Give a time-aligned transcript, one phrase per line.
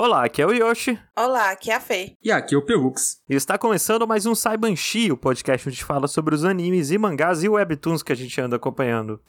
[0.00, 0.96] Olá, aqui é o Yoshi.
[1.18, 2.14] Olá, aqui é a Fê.
[2.22, 3.16] E aqui é o Pelux.
[3.28, 7.42] E está começando mais um Saibanshi, o podcast onde fala sobre os animes e mangás
[7.42, 9.20] e webtoons que a gente anda acompanhando.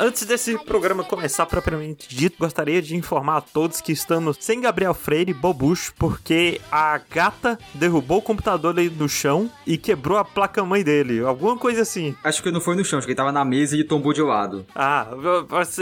[0.00, 4.94] Antes desse programa começar propriamente dito, gostaria de informar a todos que estamos sem Gabriel
[4.94, 10.24] Freire e Bobucho, porque a gata derrubou o computador ali no chão e quebrou a
[10.24, 11.18] placa-mãe dele.
[11.24, 12.14] Alguma coisa assim.
[12.22, 14.22] Acho que não foi no chão, acho que ele tava na mesa e tombou de
[14.22, 14.64] lado.
[14.72, 15.08] Ah,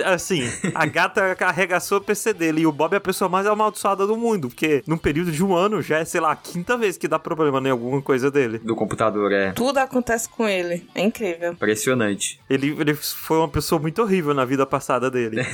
[0.06, 4.06] assim, a gata arregaçou o PC dele e o Bob é a pessoa mais amaldiçoada
[4.06, 6.96] do mundo, porque num período de um ano já é, sei lá, a quinta vez
[6.96, 8.60] que dá problema em alguma coisa dele.
[8.60, 9.52] Do computador, é.
[9.52, 10.88] Tudo acontece com ele.
[10.94, 11.52] É incrível.
[11.52, 12.41] Impressionante.
[12.48, 15.45] Ele, ele foi uma pessoa muito horrível na vida passada dele.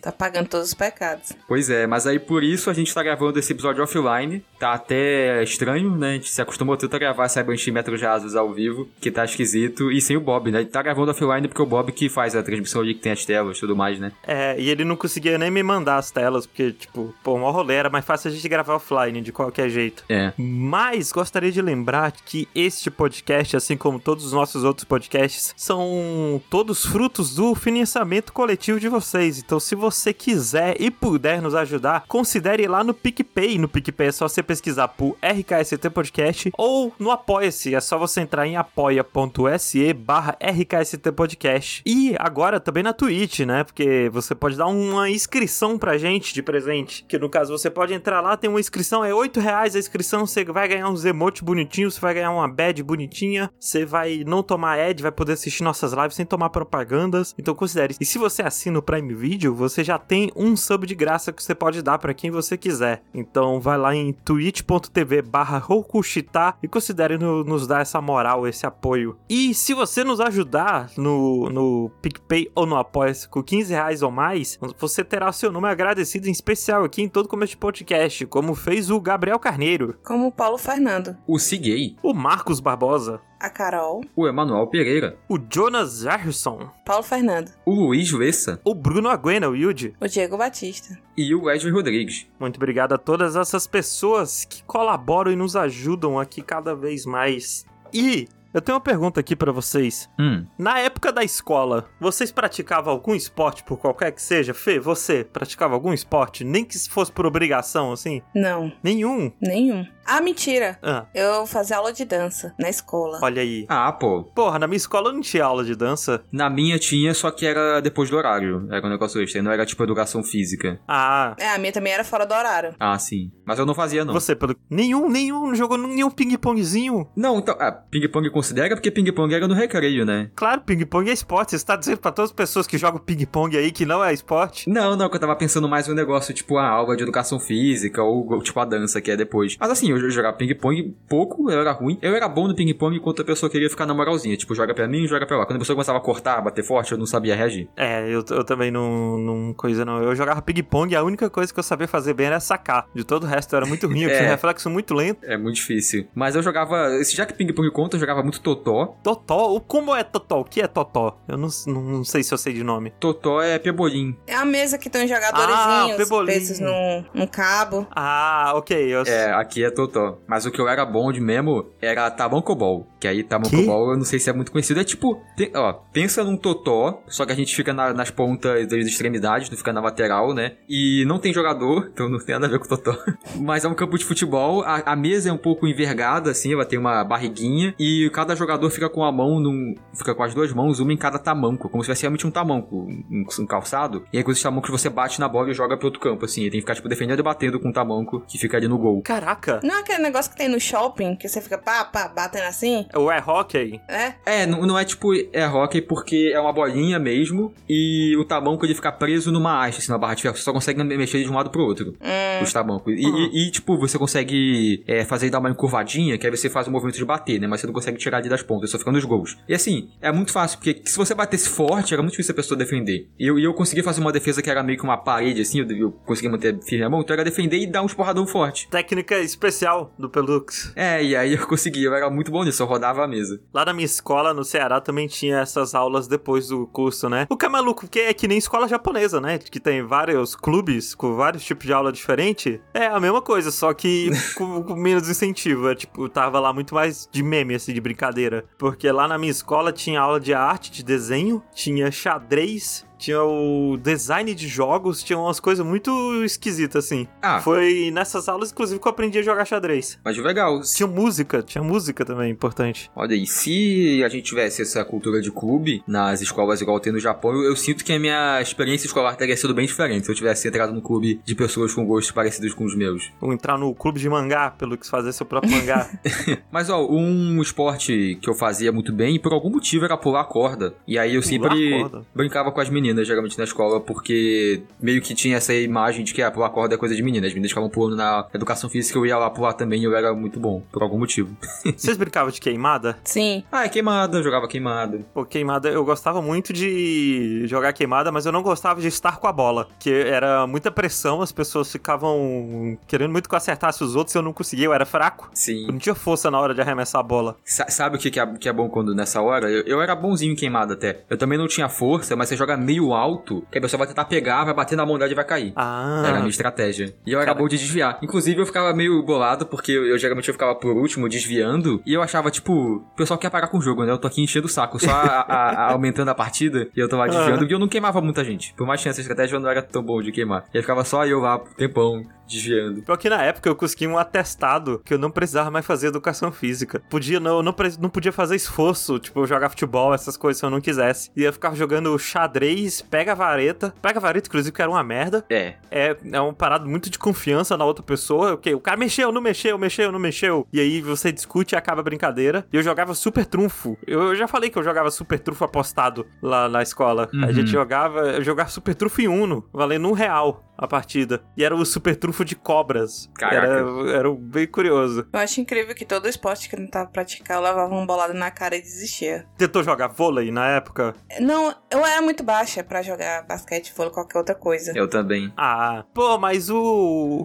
[0.00, 1.32] tá pagando todos os pecados.
[1.48, 4.44] Pois é, mas aí por isso a gente tá gravando esse episódio offline.
[4.58, 6.10] Tá até estranho, né?
[6.10, 9.90] A gente se acostumou tanto a gravar Cyberpunk Metro Jasos ao vivo, que tá esquisito.
[9.90, 10.60] E sem o Bob, né?
[10.60, 13.24] Ele tá gravando offline porque o Bob que faz a transmissão ali, que tem as
[13.24, 14.12] telas e tudo mais, né?
[14.26, 17.74] É, e ele não conseguia nem me mandar as telas, porque, tipo, pô, uma rolê
[17.74, 20.04] era mais fácil a gente gravar offline, de qualquer jeito.
[20.08, 20.32] É.
[20.36, 26.40] Mas gostaria de lembrar que este podcast, assim como todos os nossos outros podcasts, são
[26.50, 28.01] todos frutos do financiamento
[28.32, 29.38] coletivo de vocês.
[29.38, 33.58] Então, se você quiser e puder nos ajudar, considere ir lá no PicPay.
[33.58, 37.74] No PicPay é só você pesquisar por RKST Podcast ou no Apoia-se.
[37.74, 41.82] É só você entrar em apoia.se barra RKST Podcast.
[41.86, 43.64] E agora também na Twitch, né?
[43.64, 47.04] Porque você pode dar uma inscrição pra gente de presente.
[47.08, 50.26] Que no caso você pode entrar lá, tem uma inscrição, é 8 reais a inscrição.
[50.26, 53.50] Você vai ganhar uns emotes bonitinhos, você vai ganhar uma badge bonitinha.
[53.58, 57.34] Você vai não tomar ad, vai poder assistir nossas lives sem tomar propagandas.
[57.38, 57.91] Então considere.
[58.00, 61.42] E se você assina o Prime Video, você já tem um sub de graça que
[61.42, 63.02] você pode dar para quem você quiser.
[63.14, 68.66] Então vai lá em twitch.tv barra Rokushita e considere no, nos dar essa moral, esse
[68.66, 69.16] apoio.
[69.28, 74.10] E se você nos ajudar no, no PicPay ou no apoia com 15 reais ou
[74.10, 78.54] mais, você terá seu nome agradecido em especial aqui em todo começo de podcast, como
[78.54, 79.96] fez o Gabriel Carneiro.
[80.04, 81.16] Como o Paulo Fernando.
[81.26, 81.96] O Ciguei.
[82.02, 83.20] O Marcos Barbosa.
[83.42, 84.02] A Carol.
[84.14, 85.18] O Emanuel Pereira.
[85.28, 86.70] O Jonas Jarrison.
[86.86, 87.50] Paulo Fernando.
[87.66, 88.60] O Luiz Lessa.
[88.64, 89.92] O Bruno Aguena, o Yudi.
[90.00, 90.96] O Diego Batista.
[91.16, 92.28] E o Wesley Rodrigues.
[92.38, 97.66] Muito obrigado a todas essas pessoas que colaboram e nos ajudam aqui cada vez mais.
[97.92, 100.10] E eu tenho uma pergunta aqui para vocês.
[100.20, 100.44] Hum.
[100.58, 104.52] Na época da escola, vocês praticavam algum esporte por qualquer que seja?
[104.52, 106.44] Fê, você praticava algum esporte?
[106.44, 108.20] Nem que fosse por obrigação, assim?
[108.34, 108.70] Não.
[108.82, 109.32] Nenhum?
[109.40, 109.86] Nenhum.
[110.14, 110.78] Ah, mentira.
[110.82, 111.06] Ah.
[111.14, 113.18] Eu fazia aula de dança na escola.
[113.22, 113.64] Olha aí.
[113.66, 114.24] Ah, pô.
[114.24, 116.22] Porra, na minha escola não tinha aula de dança.
[116.30, 118.68] Na minha tinha, só que era depois do horário.
[118.70, 119.40] Era um negócio extra.
[119.40, 120.78] Não era tipo educação física.
[120.86, 121.34] Ah.
[121.38, 122.74] É, a minha também era fora do horário.
[122.78, 123.32] Ah, sim.
[123.46, 124.12] Mas eu não fazia, não.
[124.12, 124.54] Você, pelo.
[124.68, 125.46] Nenhum, nenhum.
[125.46, 127.08] Não jogou nenhum ping-pongzinho?
[127.16, 127.56] Não, então.
[127.58, 130.30] Ah, ping-pong considera porque ping-pong era no recreio, né?
[130.36, 131.52] Claro, ping-pong é esporte.
[131.52, 134.68] Você está dizendo pra todas as pessoas que jogam ping-pong aí que não é esporte?
[134.68, 138.02] Não, não, que eu tava pensando mais no negócio, tipo, a aula de educação física
[138.02, 139.56] ou, tipo, a dança, que é depois.
[139.58, 141.98] Mas assim, eu jogava ping-pong pouco, eu era ruim.
[142.02, 144.36] Eu era bom no ping-pong enquanto a pessoa queria ficar na moralzinha.
[144.36, 145.46] Tipo, joga pra mim, joga pra lá.
[145.46, 147.68] Quando a pessoa começava a cortar, bater forte, eu não sabia reagir.
[147.76, 150.02] É, eu, eu também não, não coisa não.
[150.02, 152.86] Eu jogava ping-pong e a única coisa que eu sabia fazer bem era sacar.
[152.94, 154.16] De todo o resto eu era muito ruim, eu É.
[154.18, 155.24] tinha reflexo muito lento.
[155.24, 156.06] É muito difícil.
[156.14, 156.88] Mas eu jogava.
[157.04, 158.96] Já que ping-pong conta, eu jogava muito totó.
[159.02, 159.54] Totó?
[159.54, 160.40] O- Como é Totó?
[160.40, 161.18] O que é Totó?
[161.28, 162.92] Eu não, não, não sei se eu sei de nome.
[163.00, 164.16] Totó é pebolim.
[164.26, 166.26] É a mesa que tem os Ah, jogadorzinhos pebolim.
[166.26, 167.86] presos num, num cabo.
[167.90, 168.76] Ah, ok.
[168.76, 169.02] Eu...
[169.02, 169.81] É, aqui é totó.
[170.26, 172.86] Mas o que eu era bom de mesmo era tamanco ball.
[173.02, 173.66] Que aí tamanco Que?
[173.66, 174.78] ball eu não sei se é muito conhecido.
[174.78, 178.68] É tipo, te- ó, pensa num totó, só que a gente fica na- nas pontas
[178.68, 180.52] das extremidades, não fica na lateral, né?
[180.68, 182.96] E não tem jogador, então não tem nada a ver com totó.
[183.40, 184.62] Mas é um campo de futebol.
[184.62, 187.74] A, a mesa é um pouco envergada, assim, ela tem uma barriguinha.
[187.76, 189.74] E cada jogador fica com a mão num.
[189.94, 192.86] Fica com as duas mãos, uma em cada tamanco, como se fosse realmente um tamanco,
[192.86, 194.04] um, um calçado.
[194.12, 196.42] E aí com esses tamancos você bate na bola e joga pro outro campo, assim.
[196.42, 198.78] E tem que ficar, tipo, defendendo e batendo com o tamanco que fica ali no
[198.78, 199.02] gol.
[199.02, 199.58] Caraca.
[199.64, 202.86] Não é aquele negócio que tem no shopping, que você fica pá, pá, batendo assim?
[202.94, 203.80] O é hockey?
[203.88, 204.14] É?
[204.24, 208.64] É, não, não é tipo é hockey porque é uma bolinha mesmo e o tamanco
[208.66, 210.36] ele fica preso numa haste, assim, na barra de ferro.
[210.36, 211.94] Você só consegue mexer de um lado pro outro.
[212.00, 212.42] Hum.
[212.42, 212.92] Os tamancos.
[212.94, 216.48] E, e- e, tipo, você consegue é, fazer ele dar uma encurvadinha, que aí você
[216.50, 217.46] faz o movimento de bater, né?
[217.46, 219.36] Mas você não consegue tirar ali das pontas, só fica nos gols.
[219.48, 222.56] E assim, é muito fácil, porque se você batesse forte, era muito difícil a pessoa
[222.58, 223.08] defender.
[223.18, 225.60] E eu, e eu consegui fazer uma defesa que era meio que uma parede, assim,
[225.60, 228.68] eu, eu consegui manter firme a mão, então era defender e dar uns porradão forte.
[228.68, 230.72] Técnica especial do Pelux.
[230.76, 232.62] É, e aí eu consegui, eu era muito bom nisso.
[232.62, 233.40] Eu rodava a mesa.
[233.54, 237.26] Lá na minha escola, no Ceará, também tinha essas aulas depois do curso, né?
[237.30, 239.38] O que é maluco, porque é que nem escola japonesa, né?
[239.38, 242.60] Que tem vários clubes com vários tipos de aula diferente.
[242.74, 245.68] É a mesma coisa, só que com, com menos incentivo.
[245.68, 248.44] É, tipo, tava lá muito mais de meme, assim, de brincadeira.
[248.58, 253.76] Porque lá na minha escola tinha aula de arte, de desenho, tinha xadrez, tinha o
[253.76, 255.90] design de jogos, tinha umas coisas muito
[256.24, 257.08] esquisitas, assim.
[257.20, 257.40] Ah.
[257.40, 259.98] Foi nessas aulas, inclusive, que eu aprendi a jogar xadrez.
[260.04, 260.62] Mas legal.
[260.62, 262.88] Tinha música, tinha música também, importante.
[262.94, 267.00] Olha aí, se a gente tivesse essa cultura de clube nas escolas igual tem no
[267.00, 270.14] Japão, eu, eu sinto que a minha experiência escolar teria sido bem diferente se eu
[270.14, 273.10] tivesse entrado no clube de pessoas com gostos parecidos com os meus.
[273.20, 275.90] Ou entrar no clube de mangá, pelo que fazer seu próprio mangá.
[276.52, 280.24] Mas ó, um esporte que eu fazia muito bem, e por algum motivo era pular
[280.24, 280.74] corda.
[280.86, 285.14] E aí eu Pular sempre brincava com as meninas, geralmente na escola, porque meio que
[285.14, 287.26] tinha essa imagem de que ah, pular corda é coisa de menina.
[287.26, 290.12] As meninas ficavam pulando na educação física, eu ia lá pular também e eu era
[290.14, 291.36] muito bom, por algum motivo.
[291.76, 292.98] Vocês brincavam de queimada?
[293.04, 293.44] Sim.
[293.50, 295.00] ah, é queimada, eu jogava queimada.
[295.14, 299.26] Pô, queimada, eu gostava muito de jogar queimada, mas eu não gostava de estar com
[299.26, 299.68] a bola.
[299.78, 304.18] Que era muita pressão, as pessoas ficavam querendo muito que eu acertasse os outros e
[304.18, 305.30] eu não conseguia, eu era fraco.
[305.34, 305.66] Sim.
[305.66, 307.36] Eu não tinha força na hora de arremessar a bola.
[307.44, 309.50] Sa- sabe o que, que, é, que é bom quando nessa hora?
[309.50, 311.00] Eu, eu era bonzinho em queimada até.
[311.08, 314.06] Eu também não tinha força, mas você joga meio alto, que a pessoa vai tentar
[314.06, 315.52] pegar, vai bater na mão dela e vai cair.
[315.54, 316.94] Ah, Era a minha estratégia.
[317.06, 317.98] E eu bom de desviar.
[318.02, 321.82] Inclusive, eu ficava meio bolado, porque eu, eu geralmente eu ficava por último, desviando.
[321.86, 323.92] E eu achava, tipo, o pessoal quer parar com o jogo, né?
[323.92, 326.68] Eu tô aqui enchendo o saco, só a- a- a- aumentando a partida.
[326.76, 327.44] E eu lá desviando.
[327.48, 328.54] E eu não queimava muita gente.
[328.54, 330.44] Por mais que tinha essa estratégia, eu não era tão bom de queimar.
[330.52, 332.02] E aí ficava só eu lá, tempão,
[332.32, 332.82] desviando.
[332.82, 336.32] Pior que na época eu consegui um atestado que eu não precisava mais fazer educação
[336.32, 336.82] física.
[336.90, 340.50] Podia, não, eu não, não podia fazer esforço, tipo, jogar futebol, essas coisas se eu
[340.50, 341.10] não quisesse.
[341.16, 343.74] E eu ficava jogando xadrez, pega a vareta.
[343.82, 345.24] Pega a vareta, inclusive, que era uma merda.
[345.28, 345.54] É.
[345.70, 348.34] É, é um parado muito de confiança na outra pessoa.
[348.34, 350.46] Ok, o cara mexeu, não mexeu, mexeu, não mexeu.
[350.52, 352.46] E aí você discute e acaba a brincadeira.
[352.52, 353.76] E eu jogava super trunfo.
[353.86, 357.08] Eu, eu já falei que eu jogava super trunfo apostado lá na escola.
[357.12, 357.32] A Uhum.
[357.32, 361.22] gente jogava, eu jogava super trunfo em Uno, valendo um real a partida.
[361.36, 363.08] E era o super trunfo de cobras.
[363.14, 363.46] Caraca.
[363.46, 365.06] Era, era bem curioso.
[365.12, 368.30] Eu acho incrível que todo esporte que eu tentava praticar, eu levava uma bolada na
[368.30, 369.26] cara e desistia.
[369.36, 370.94] Tentou jogar vôlei na época?
[371.20, 374.72] Não, eu era muito baixa pra jogar basquete, vôlei, qualquer outra coisa.
[374.74, 375.32] Eu também.
[375.36, 376.58] Ah, pô, mas o,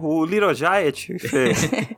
[0.02, 1.08] o Little Giant,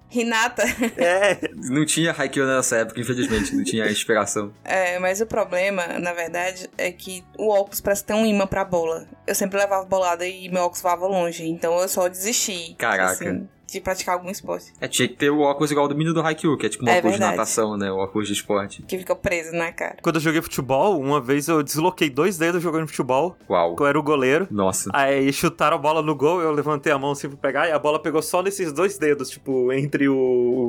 [0.09, 0.63] Renata,
[0.97, 3.55] é, Não tinha Haikyuu nessa época, infelizmente.
[3.55, 4.53] Não tinha inspiração.
[4.65, 8.65] é, mas o problema, na verdade, é que o óculos parece ter um imã pra
[8.65, 9.07] bola.
[9.31, 12.75] Eu sempre levava bolada e meu óculos voava longe, então eu só desisti.
[12.77, 13.13] Caraca.
[13.13, 14.73] assim, de praticar algum esporte.
[14.81, 16.89] É, tinha que ter o óculos igual do menino do Haikyuu, que é tipo um
[16.89, 17.37] É óculos de verdade.
[17.37, 17.91] natação, né?
[17.91, 18.83] O óculos de esporte.
[18.83, 19.97] Que fica preso na cara.
[20.03, 23.37] Quando eu joguei futebol, uma vez eu desloquei dois dedos jogando futebol.
[23.49, 23.77] Uau.
[23.79, 24.47] Eu era o goleiro.
[24.51, 24.91] Nossa.
[24.93, 27.79] Aí chutaram a bola no gol, eu levantei a mão assim pra pegar, e a
[27.79, 30.17] bola pegou só nesses dois dedos, tipo, entre o,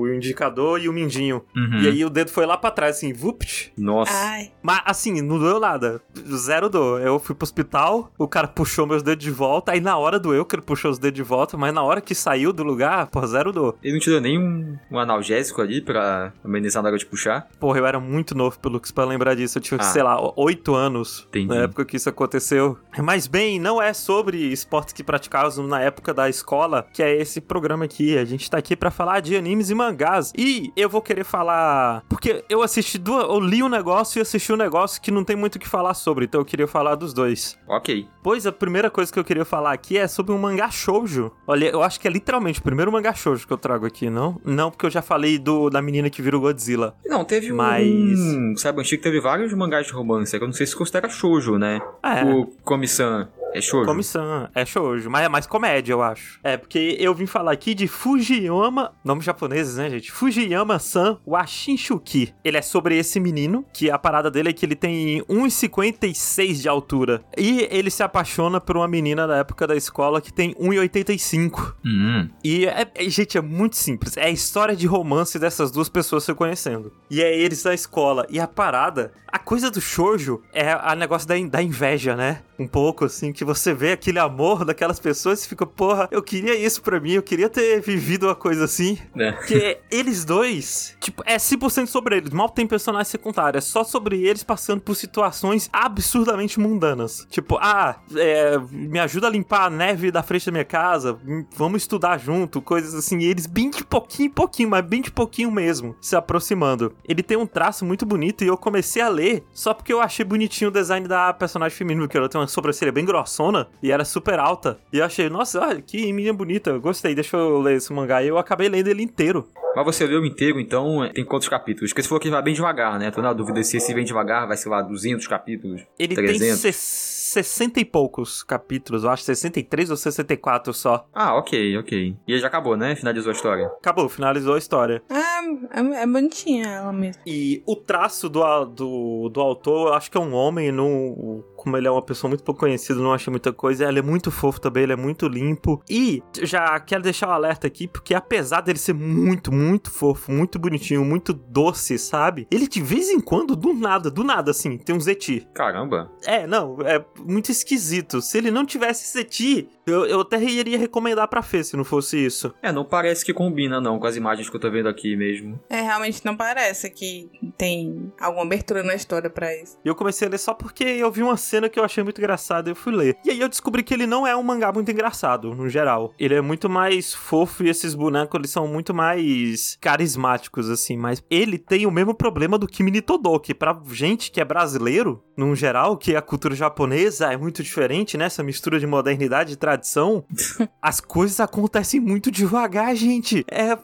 [0.02, 1.44] o indicador e o mindinho.
[1.56, 1.80] Uhum.
[1.82, 3.74] E aí o dedo foi lá pra trás, assim, vupt.
[3.78, 4.12] Nossa.
[4.14, 6.02] Ai, Mas assim, não doeu nada.
[6.36, 7.02] Zero dor.
[7.02, 10.46] Eu fui pro hospital, o cara puxou meus dedos de volta, aí na hora doeu
[10.46, 13.26] que ele puxou os dedos de volta, mas na hora que saiu do lugar, pô,
[13.26, 13.76] zero dor.
[13.84, 17.48] Ele não te deu nem um, analgésico ali pra amenizar na hora de puxar?
[17.60, 19.58] Porra, eu era muito novo, pelo que pra lembrar disso.
[19.58, 19.84] Eu tinha, Ah.
[19.84, 21.48] sei lá, oito anos Entendi.
[21.48, 22.78] na época que isso aconteceu.
[23.02, 27.40] Mas bem, não é sobre esportes que praticávamos na época da escola, que é esse
[27.42, 28.18] programa aqui.
[28.18, 30.32] A gente tá aqui pra falar de animes e mangás.
[30.38, 32.04] E eu vou querer falar.
[32.10, 33.24] Porque eu assisti duas.
[33.24, 35.94] Eu li um negócio e assisti um negócio que não tem muito o que falar
[35.94, 36.26] sobre.
[36.26, 37.58] Então eu queria falar dos dois.
[37.68, 38.08] Ok.
[38.24, 41.32] Pois a primeira coisa que eu queria falar aqui é sobre um mangá shoujo.
[41.48, 44.40] Olha, eu acho que é literalmente o primeiro mangá shoujo que eu trago aqui, não?
[44.46, 46.96] Não, porque eu já falei do da menina que virou Godzilla.
[47.06, 48.56] Não, teve Mas- um...
[48.58, 51.82] Sabe, que teve vários mangás de romance, que eu não sei se considera shoujo, né?
[52.02, 52.24] É.
[52.24, 53.86] O Komi-san é shoujo?
[53.86, 56.40] Comissão, é shoujo, mas é mais comédia, eu acho.
[56.44, 60.12] É, porque eu vim falar aqui de Fujiyama, nome japoneses, né, gente?
[60.12, 62.34] Fujiyama-san Washinshuki.
[62.44, 66.70] Ele é sobre esse menino, que a parada dele é que ele tem 1,56 de
[66.70, 67.24] altura.
[67.38, 71.76] E ele se apaixona por uma menina da época da escola que tem 1,85.
[71.86, 72.30] Hum.
[72.44, 74.18] E, é, é- gente, é muito simples.
[74.18, 76.92] É a história de romance dessas duas pessoas se conhecendo.
[77.10, 78.26] E é eles na escola.
[78.30, 82.42] E a parada, a coisa do shoujo é a negócio da, da inveja, né?
[82.58, 86.56] Um pouco, assim, que você vê aquele amor daquelas pessoas e fica, porra, eu queria
[86.56, 88.98] isso pra mim, eu queria ter vivido uma coisa assim.
[89.16, 89.32] Né?
[89.34, 92.32] Porque eles dois, tipo, é 100% sobre eles.
[92.32, 93.58] Mal tem personagem secundário.
[93.58, 97.26] É só sobre eles passando por situações absurdamente mundanas.
[97.30, 101.18] Tipo, ah, é, me ajuda a limpar a neve da frente da minha casa.
[101.56, 102.62] Vamos estudar junto.
[102.62, 103.20] Coisas assim.
[103.20, 106.94] E eles bem de pouquinho em pouquinho, mas bem de pouquinho mesmo, se aproximando.
[107.08, 110.26] Ele tem um traço muito bonito e eu comecei a ler só porque eu achei
[110.26, 114.04] bonitinho o design da personagem feminina, porque ela tem uma sobrancelha bem grossona e era
[114.04, 114.78] super alta.
[114.92, 118.22] E eu achei, nossa, olha, que menina bonita, gostei, deixa eu ler esse mangá.
[118.22, 119.48] E eu acabei lendo ele inteiro.
[119.76, 121.92] Mas você leu inteiro, então tem quantos capítulos?
[121.92, 123.10] Porque você falou que vai bem devagar, né?
[123.12, 126.62] Tô na dúvida se esse vem devagar, vai ser lá 200 capítulos, Ele 300.
[126.62, 131.08] tem 60 e poucos capítulos, eu acho 63 ou 64 só.
[131.14, 132.18] Ah, ok, ok.
[132.28, 132.96] E aí já acabou, né?
[132.96, 133.68] Finalizou a história.
[133.68, 135.02] Acabou, finalizou a história.
[135.10, 137.22] Ah, é, é bonitinha ela mesmo.
[137.26, 141.42] E o traço do, a- do, do autor, eu acho que é um homem, não,
[141.56, 143.88] como ele é uma pessoa muito pouco conhecida, não achei muita coisa.
[143.88, 145.82] Ele é muito fofo também, ele é muito limpo.
[145.90, 150.58] E já quero deixar o alerta aqui, porque apesar dele ser muito, muito fofo, muito
[150.58, 152.48] bonitinho, muito doce, sabe?
[152.52, 155.48] Ele de vez em quando, do nada, do nada, assim, tem um Zeti.
[155.54, 156.12] Caramba.
[156.26, 158.22] É, não, é muito esquisito.
[158.22, 162.24] Se ele não tivesse Zeti, eu, eu até iria recomendar pra Fê se não fosse
[162.24, 162.54] isso.
[162.62, 165.60] É, não parece que combina, não, com as imagens que eu tô vendo aqui mesmo.
[165.70, 169.78] É, realmente não parece que tem alguma abertura na história pra isso.
[169.84, 172.20] E eu comecei a ler só porque eu vi uma cena que eu achei muito
[172.20, 173.18] engraçada e eu fui ler.
[173.26, 176.14] E aí eu descobri que ele não é um mangá muito engraçado, no geral.
[176.20, 180.98] Ele é muito mais fofo e esses bonecos, eles são muito mais carismáticos, assim.
[180.98, 183.54] Mas ele tem o mesmo problema do Kimi ni Todoke.
[183.54, 188.26] Pra gente que é brasileiro, no geral, que a cultura japonesa é muito diferente, né?
[188.26, 190.24] Essa mistura de modernidade e tradição.
[190.82, 193.46] as coisas acontecem muito devagar, gente.
[193.50, 193.78] É,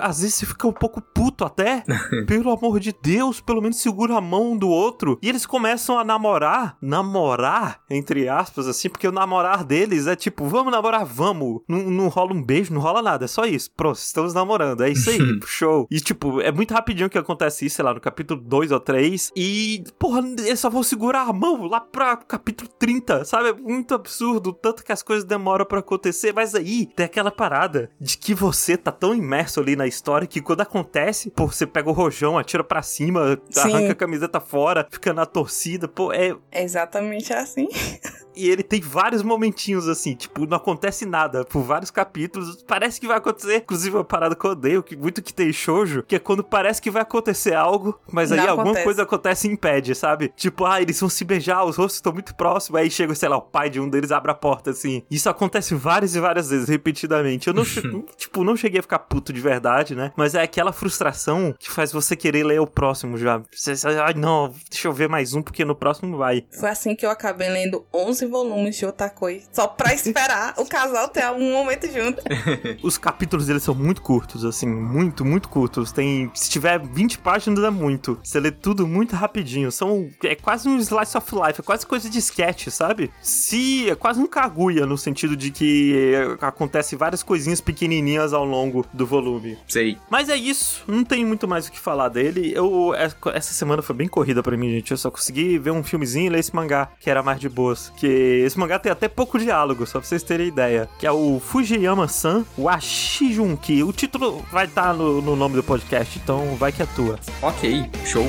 [0.00, 1.84] às vezes você fica um pouco puto até.
[2.26, 5.18] Pelo amor de Deus, pelo menos segura a mão um do outro.
[5.22, 10.46] E eles começam a namorar, namorar, entre aspas, assim, porque o namorar deles é tipo,
[10.46, 11.62] vamos namorar, vamos.
[11.68, 13.70] Não, não rola um beijo, não rola nada, é só isso.
[13.76, 15.86] Pronto, estamos namorando, é isso aí, show.
[15.90, 19.32] E tipo, é muito rapidinho que acontece isso, sei lá, no capítulo 2 ou 3.
[19.36, 23.50] E, porra, eles só vão segurar a mão lá pra capítulo 30, sabe?
[23.50, 27.90] É muito absurdo, tanto que as coisas demoram pra acontecer, mas aí tem aquela parada
[28.00, 31.88] de que você tá tão imerso ali na história que quando acontece, pô, você pega
[31.88, 33.60] o rojão, atira pra cima, Sim.
[33.60, 36.36] arranca a camiseta fora, fica na torcida, pô, é.
[36.50, 37.68] É exatamente assim.
[38.34, 42.62] E ele tem vários momentinhos assim, tipo, não acontece nada por vários capítulos.
[42.62, 46.02] Parece que vai acontecer, inclusive uma parada que eu odeio, que muito que tem shoujo,
[46.02, 48.84] que é quando parece que vai acontecer algo, mas aí Não alguma acontece.
[48.84, 50.32] coisa acontece e impede, sabe?
[50.36, 53.36] Tipo, ah, eles vão se beijar, os rostos estão muito próximos, aí chega, sei lá,
[53.36, 55.02] o pai de um deles abre a porta assim.
[55.10, 57.48] Isso acontece várias e várias vezes, repetidamente.
[57.48, 57.64] Eu não,
[58.16, 60.12] tipo, não cheguei a ficar puto de verdade, né?
[60.16, 63.40] Mas é aquela frustração que faz você querer ler o próximo já.
[63.54, 63.72] Você,
[64.04, 66.44] ai, não, deixa eu ver mais um, porque no próximo vai.
[66.58, 69.42] Foi assim que eu acabei lendo 11 volumes de Otakoi.
[69.52, 72.22] Só pra esperar o casal ter um momento junto.
[72.82, 75.92] Os capítulos deles são muito curtos, assim, muito, muito curtos.
[75.92, 78.18] Tem, se tiver 20 páginas é muito.
[78.22, 79.70] Você lê tudo muito rapidinho.
[79.70, 83.10] São, é quase um slice of life, é quase coisa de sketch, sabe?
[83.22, 88.84] Se, é quase um Kaguya, no sentido de que acontece várias coisinhas pequenininhas ao longo
[88.92, 89.56] do volume.
[89.68, 89.96] Sei.
[90.10, 92.52] Mas é isso, não tem muito mais o que falar dele.
[92.54, 94.90] Eu é, essa semana foi bem corrida pra mim, gente.
[94.90, 97.92] Eu só consegui ver um filmezinho e ler esse mangá, que era mais de boas.
[97.96, 98.06] Que
[98.44, 100.88] esse mangá tem até pouco diálogo, só pra vocês terem ideia.
[100.98, 103.82] Que é o Fujiyama-san Washijunki.
[103.82, 107.18] O título vai estar no, no nome do podcast, então vai que é tua.
[107.42, 108.26] Ok, show.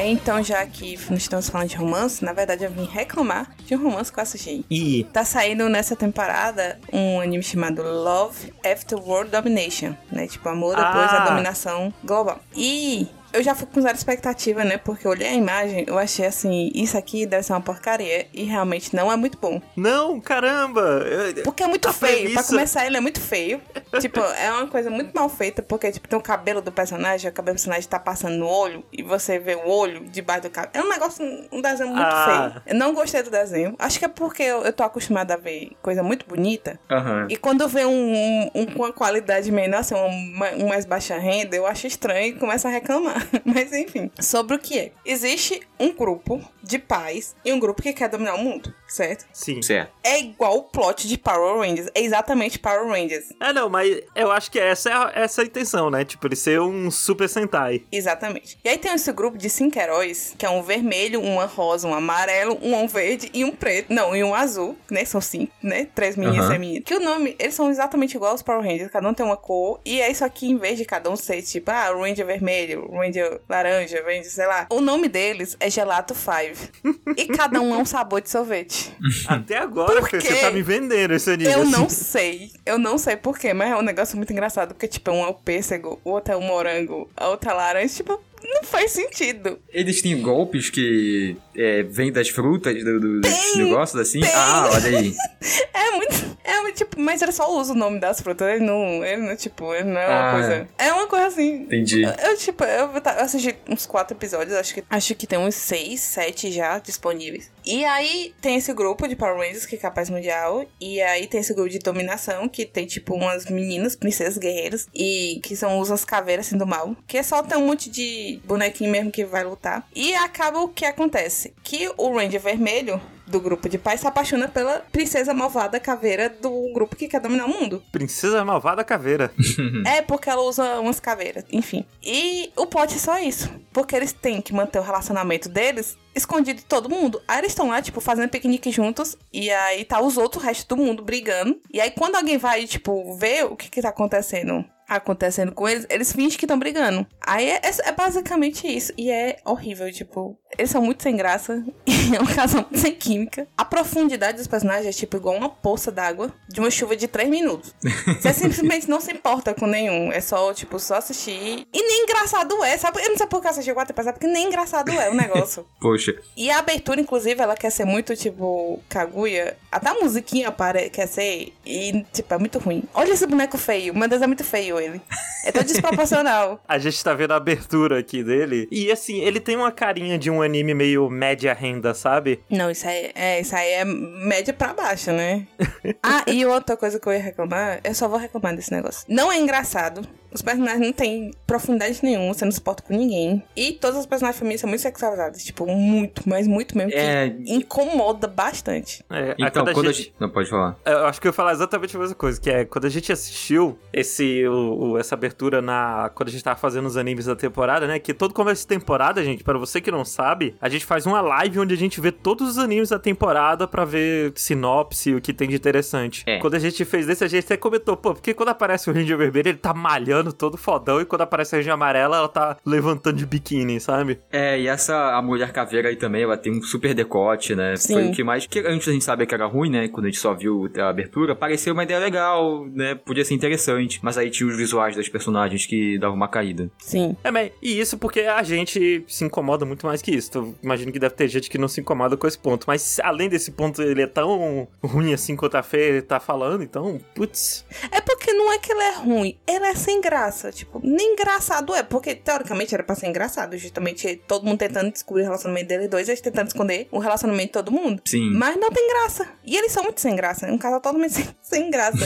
[0.00, 3.74] É, então já que não estamos falando de romance, na verdade eu vim reclamar de
[3.74, 4.64] um romance que eu assisti.
[4.70, 10.26] E Tá saindo nessa temporada um anime chamado Love After World Domination, né?
[10.26, 11.18] Tipo, amor depois Ah.
[11.18, 12.40] da dominação global.
[12.56, 14.76] E eu já fui com zero expectativa, né?
[14.78, 18.26] Porque eu olhei a imagem, eu achei assim, isso aqui deve ser uma porcaria.
[18.32, 19.60] E realmente não é muito bom.
[19.76, 21.04] não, caramba!
[21.44, 22.18] Porque é muito A feio.
[22.18, 23.60] premissa- Pra começar, ele é muito feio.
[24.00, 27.32] tipo, é uma coisa muito mal feita, porque, tipo, tem o cabelo do personagem, o
[27.32, 30.72] cabelo do personagem tá passando no olho, e você vê o olho debaixo do cabelo.
[30.84, 32.50] É um negócio, um desenho muito Ah.
[32.52, 32.62] feio.
[32.66, 33.74] Eu não gostei do desenho.
[33.78, 36.78] Acho que é porque eu, eu tô acostumada a ver coisa muito bonita.
[36.90, 37.26] Aham.
[37.28, 41.18] E quando vê um, um, um com uma qualidade menor, assim, um, um mais baixa
[41.18, 43.19] renda, eu acho estranho e começo a reclamar.
[43.44, 44.92] Mas enfim, sobre o que é.
[45.04, 48.74] Existe um grupo de pais e um grupo que quer dominar o mundo.
[48.86, 49.24] certo?
[49.32, 49.62] Sim.
[49.62, 49.92] Certo.
[50.02, 51.88] É igual o plot de Power Rangers.
[51.94, 53.32] É exatamente Power Rangers.
[53.40, 56.04] É, não, mas eu acho que essa é a, essa é a intenção, né?
[56.04, 57.82] Tipo, ele ser um Super Sentai.
[57.90, 58.58] Exatamente.
[58.64, 61.94] E aí tem esse grupo de cinco heróis, que é um vermelho, uma rosa, um
[61.94, 63.92] amarelo, um verde e um preto.
[63.92, 65.04] Não, e um azul, né?
[65.04, 65.86] São cinco, né?
[65.94, 66.54] Três meninas Aham.
[66.54, 66.84] e meninos.
[66.84, 69.80] Que o nome, eles são exatamente igual aos Power Rangers, cada um tem uma cor.
[69.84, 73.09] E é isso aqui, em vez de cada um ser tipo, ah, Ranger vermelho, Ranger
[73.48, 74.66] laranja, Ranger, sei lá.
[74.70, 76.94] O nome deles é Gelato 5.
[77.16, 78.94] e cada um é um sabor de sorvete.
[79.26, 81.50] Até agora, Fê, você tá me vendendo esse anime.
[81.52, 81.70] Eu assim.
[81.70, 82.50] não sei.
[82.64, 84.74] Eu não sei porquê, mas é um negócio muito engraçado.
[84.74, 87.56] Porque, tipo, um é o pêssego, o outro é o morango, a outra é a
[87.56, 87.94] laranja.
[87.94, 89.58] Tipo, não faz sentido.
[89.70, 94.20] Eles têm golpes que é, vêm das frutas do, do, dos Tem, negócios assim?
[94.20, 94.30] tem.
[94.34, 95.14] Ah, olha aí.
[95.72, 96.38] É muito.
[96.44, 98.46] É muito, tipo, mas ele só usa o nome das frutas.
[98.48, 99.04] Ele não.
[99.04, 100.32] Ele não, tipo, ele não é uma Ah.
[100.32, 100.68] coisa.
[100.78, 101.54] É uma coisa assim.
[101.62, 102.02] Entendi.
[102.02, 105.54] Eu, tipo, eu, ta- eu assisti uns quatro episódios, acho que, acho que tem uns
[105.54, 107.50] seis, sete já disponíveis.
[107.64, 110.64] E aí tem esse grupo de Power Rangers, que é capaz mundial.
[110.80, 115.40] E aí tem esse grupo de dominação, que tem, tipo, umas meninas, princesas guerreiras, e
[115.42, 116.94] que são usam as caveiras assim do mal.
[117.06, 119.86] Que é só ter um monte de bonequinho mesmo que vai lutar.
[119.94, 121.54] E acaba o que acontece?
[121.62, 123.00] Que o Ranger vermelho.
[123.26, 127.46] Do grupo de pais se apaixona pela princesa malvada caveira do grupo que quer dominar
[127.46, 127.80] o mundo.
[127.92, 129.30] Princesa Malvada Caveira.
[129.86, 131.84] É, porque ela usa umas caveiras, enfim.
[132.02, 133.48] E o plot é só isso.
[133.72, 137.22] Porque eles têm que manter o relacionamento deles escondido de todo mundo.
[137.26, 139.16] Aí eles estão lá, tipo, fazendo piquenique juntos.
[139.32, 141.60] E aí tá os outros, o resto do mundo, brigando.
[141.72, 144.64] E aí quando alguém vai, tipo, ver o que que tá acontecendo
[144.96, 147.06] acontecendo com eles, eles fingem que estão brigando.
[147.20, 148.92] Aí é, é- é basicamente isso.
[148.96, 151.64] E é horrível, tipo, eles são muito sem graça.
[151.86, 153.46] E é um casal muito sem química.
[153.56, 157.28] A profundidade dos personagens é tipo igual uma poça d'água de uma chuva de 3
[157.28, 157.74] minutos.
[158.20, 160.12] Você simplesmente não se importa com nenhum.
[160.12, 161.66] É só, tipo, só assistir.
[161.72, 163.00] E nem engraçado é, sabe?
[163.02, 165.64] Eu não sei por que eu assisti quatro episódios, porque nem engraçado é o negócio.
[165.80, 169.56] Poxa, E a abertura, inclusive, ela quer ser muito, tipo, Kaguya.
[169.70, 171.52] Até a musiquinha para, quer ser.
[171.64, 172.82] E, tipo, é muito ruim.
[172.94, 173.94] Olha esse boneco feio.
[173.94, 175.00] Meu Deus, é muito feio ele.
[175.44, 176.60] É tão desproporcional.
[176.68, 178.68] A gente tá vendo a abertura aqui dele.
[178.70, 182.42] E assim, ele tem uma carinha de um anime meio média renda, sabe?
[182.50, 185.46] Não, isso aí, é, isso aí é média pra baixo, né?
[186.02, 189.04] ah, e outra coisa que eu ia reclamar, eu só vou reclamar desse negócio.
[189.08, 190.06] Não é engraçado.
[190.32, 193.42] Os personagens não têm profundidade nenhuma, você não se importa com ninguém.
[193.56, 195.44] E todas as personagens femininas são muito sexualizadas.
[195.44, 196.92] Tipo, muito, mas muito mesmo.
[196.94, 197.30] É.
[197.30, 199.04] Que incomoda bastante.
[199.10, 200.14] É, então, quando a gente- gente...
[200.20, 200.76] Não, pode falar.
[200.84, 203.12] Eu acho que eu ia falar exatamente a mesma coisa, que é quando a gente
[203.12, 206.10] assistiu esse, o- o- essa abertura na.
[206.14, 207.98] Quando a gente tava fazendo os animes da temporada, né?
[207.98, 211.20] Que todo começo de temporada, gente, para você que não sabe, a gente faz uma
[211.20, 215.32] live onde a gente vê todos os animes da temporada pra ver sinopse, o que
[215.32, 216.22] tem de interessante.
[216.26, 216.38] É.
[216.38, 219.16] Quando a gente fez desse, a gente até comentou, pô, porque quando aparece o Ranger
[219.16, 223.16] Vermelho, ele tá malhando todo fodão, e quando aparece a Ranger Amarela, ela tá levantando
[223.16, 224.20] de biquíni, sabe?
[224.30, 227.76] É, e essa, a mulher caveira aí também, ela tem um super decote, né?
[227.76, 227.94] Sim.
[227.94, 229.88] Foi o que mais, que antes a gente sabia que era ruim, né?
[229.88, 232.94] Quando a gente só viu a abertura, pareceu uma ideia legal, né?
[232.94, 234.00] Podia ser interessante.
[234.02, 236.70] Mas aí tinha os visuais das personagens que davam uma caída.
[236.78, 237.16] Sim.
[237.24, 240.28] É, mas e isso porque a gente se incomoda muito mais que isso.
[240.30, 242.64] Então, imagino que deve ter gente que não se incomoda com esse ponto.
[242.66, 247.00] Mas além desse ponto, ele é tão ruim assim quanto a Fê tá falando, então,
[247.14, 247.64] putz.
[247.90, 250.09] É porque não é que ele é ruim, ele é sem graça.
[250.52, 253.56] Tipo, nem engraçado é, porque teoricamente era pra ser engraçado.
[253.56, 257.52] Justamente todo mundo tentando descobrir o relacionamento deles dois, eles tentando esconder o relacionamento de
[257.52, 258.02] todo mundo.
[258.04, 258.30] Sim.
[258.32, 259.28] Mas não tem graça.
[259.44, 260.46] E eles são muito sem graça.
[260.46, 262.04] É um casal totalmente sem, sem graça.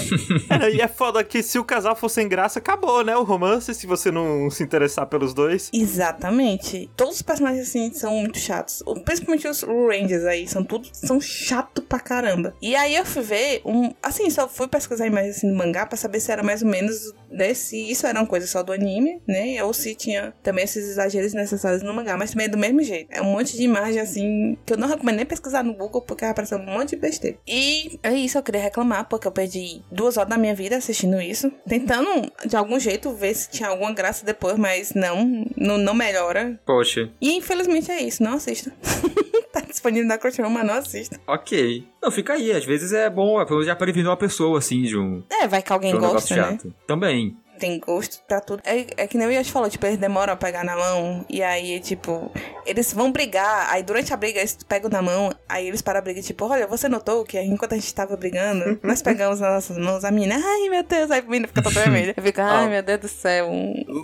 [0.62, 3.16] É, e é foda que se o casal for sem graça, acabou, né?
[3.16, 5.70] O romance, se você não se interessar pelos dois.
[5.72, 6.90] Exatamente.
[6.96, 8.82] Todos os personagens assim são muito chatos.
[9.04, 12.54] Principalmente os Rangers aí, são tudo são chato pra caramba.
[12.60, 15.96] E aí eu fui ver um, assim, só fui pesquisar imagens assim no mangá pra
[15.96, 19.20] saber se era mais ou menos, né, se isso era uma coisa só do anime,
[19.26, 22.82] né, ou se tinha também esses exageros necessários no mangá, mas também é do mesmo
[22.82, 23.08] jeito.
[23.10, 26.24] É um monte de imagem assim que eu não recomendo nem pesquisar no Google porque
[26.24, 27.36] vai aparecer um monte de besteira.
[27.46, 31.20] E é isso, eu queria reclamar porque eu perdi duas horas da minha vida assistindo
[31.20, 35.94] isso, tentando de algum jeito ver se tinha alguma graça depois, mas não, não, não
[35.94, 36.58] melhora.
[36.64, 38.72] Poxa, E infelizmente é isso, não assista.
[39.60, 41.20] tá disponível na Crunchyroll, mas não assista.
[41.26, 41.86] ok.
[42.02, 42.52] Não, fica aí.
[42.52, 45.62] Às vezes é bom, pelo menos já prevenir uma pessoa, assim, de um, É, vai
[45.62, 46.58] que alguém de um gosta, né?
[46.86, 47.36] Também.
[47.58, 48.62] Tem gosto pra tudo.
[48.64, 51.24] É, é que nem o Yash falou, tipo, eles demoram a pegar na mão.
[51.28, 52.30] E aí, tipo,
[52.66, 53.70] eles vão brigar.
[53.70, 55.32] Aí durante a briga eles pegam na mão.
[55.48, 58.78] Aí eles param a briga, tipo, olha, você notou que enquanto a gente tava brigando,
[58.82, 60.04] nós pegamos nas nossas mãos.
[60.04, 62.14] A menina, ai meu Deus, aí a menina fica toda vermelha.
[62.16, 63.50] Eu fico, ai meu Deus do céu.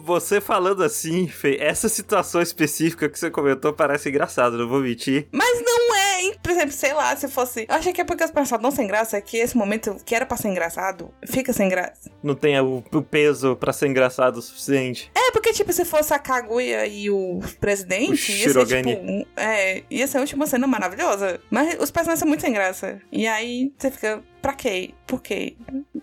[0.05, 5.29] Você falando assim, Fê, essa situação específica que você comentou parece engraçado, não vou mentir.
[5.33, 6.35] Mas não é, hein?
[6.43, 7.67] por exemplo, sei lá, se fosse.
[7.69, 10.27] Eu achei que é porque os personagens não sem graça, que esse momento que era
[10.27, 12.11] pra ser engraçado, fica sem graça.
[12.23, 15.11] Não tem o, o peso pra ser engraçado o suficiente.
[15.15, 19.83] É, porque, tipo, se fosse a Kaguya e o presidente, O ia ser, tipo, é,
[19.91, 21.41] ia ser uma última cena maravilhosa.
[21.51, 23.01] Mas os personagens são muito sem graça.
[23.11, 24.91] E aí você fica, pra quê?
[25.07, 25.57] Por quê?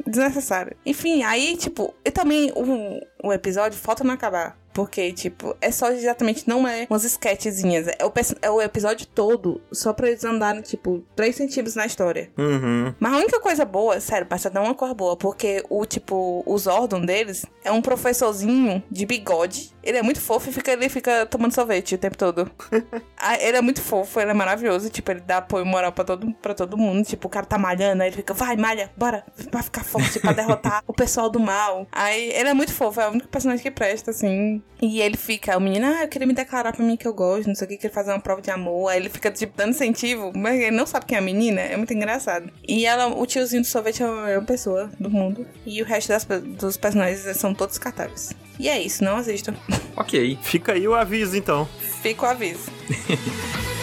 [0.06, 0.76] Desnecessário.
[0.86, 4.58] Enfim, aí, tipo, e também o, o episódio falta não acabar.
[4.78, 7.88] Porque, tipo, é só exatamente, não é umas sketchzinhas.
[7.88, 8.14] É o,
[8.44, 12.30] é o episódio todo, só pra eles andarem, tipo, 3 centímetros na história.
[12.38, 12.94] Uhum.
[13.00, 16.58] Mas a única coisa boa, sério, passa dar uma cor boa, porque o tipo, o
[16.60, 19.76] Zordon deles é um professorzinho de bigode.
[19.82, 22.52] Ele é muito fofo e fica, ele fica tomando sorvete o tempo todo.
[23.20, 24.92] Ah, ele é muito fofo, ele é maravilhoso.
[24.92, 27.04] Tipo, ele dá apoio moral pra todo, pra todo mundo.
[27.04, 30.34] Tipo, o cara tá malhando, aí ele fica, vai, malha, bora, pra ficar forte, pra
[30.34, 31.88] derrotar o pessoal do mal.
[31.92, 34.62] Aí ele é muito fofo, é o único personagem que presta, assim.
[34.82, 37.48] E ele fica, o menino, ah, eu queria me declarar pra mim que eu gosto,
[37.48, 38.90] não sei o que, queria fazer uma prova de amor.
[38.90, 41.76] Aí ele fica, tipo, dando incentivo, mas ele não sabe quem é a menina, é
[41.76, 42.52] muito engraçado.
[42.68, 45.48] E ela, o tiozinho do sorvete é a melhor pessoa do mundo.
[45.66, 48.36] E o resto das dos personagens são todos descartáveis.
[48.60, 49.56] E é isso, não assistam.
[49.96, 50.38] Ok.
[50.42, 51.68] Fica aí o aviso, então.
[52.02, 52.72] Fica o aviso.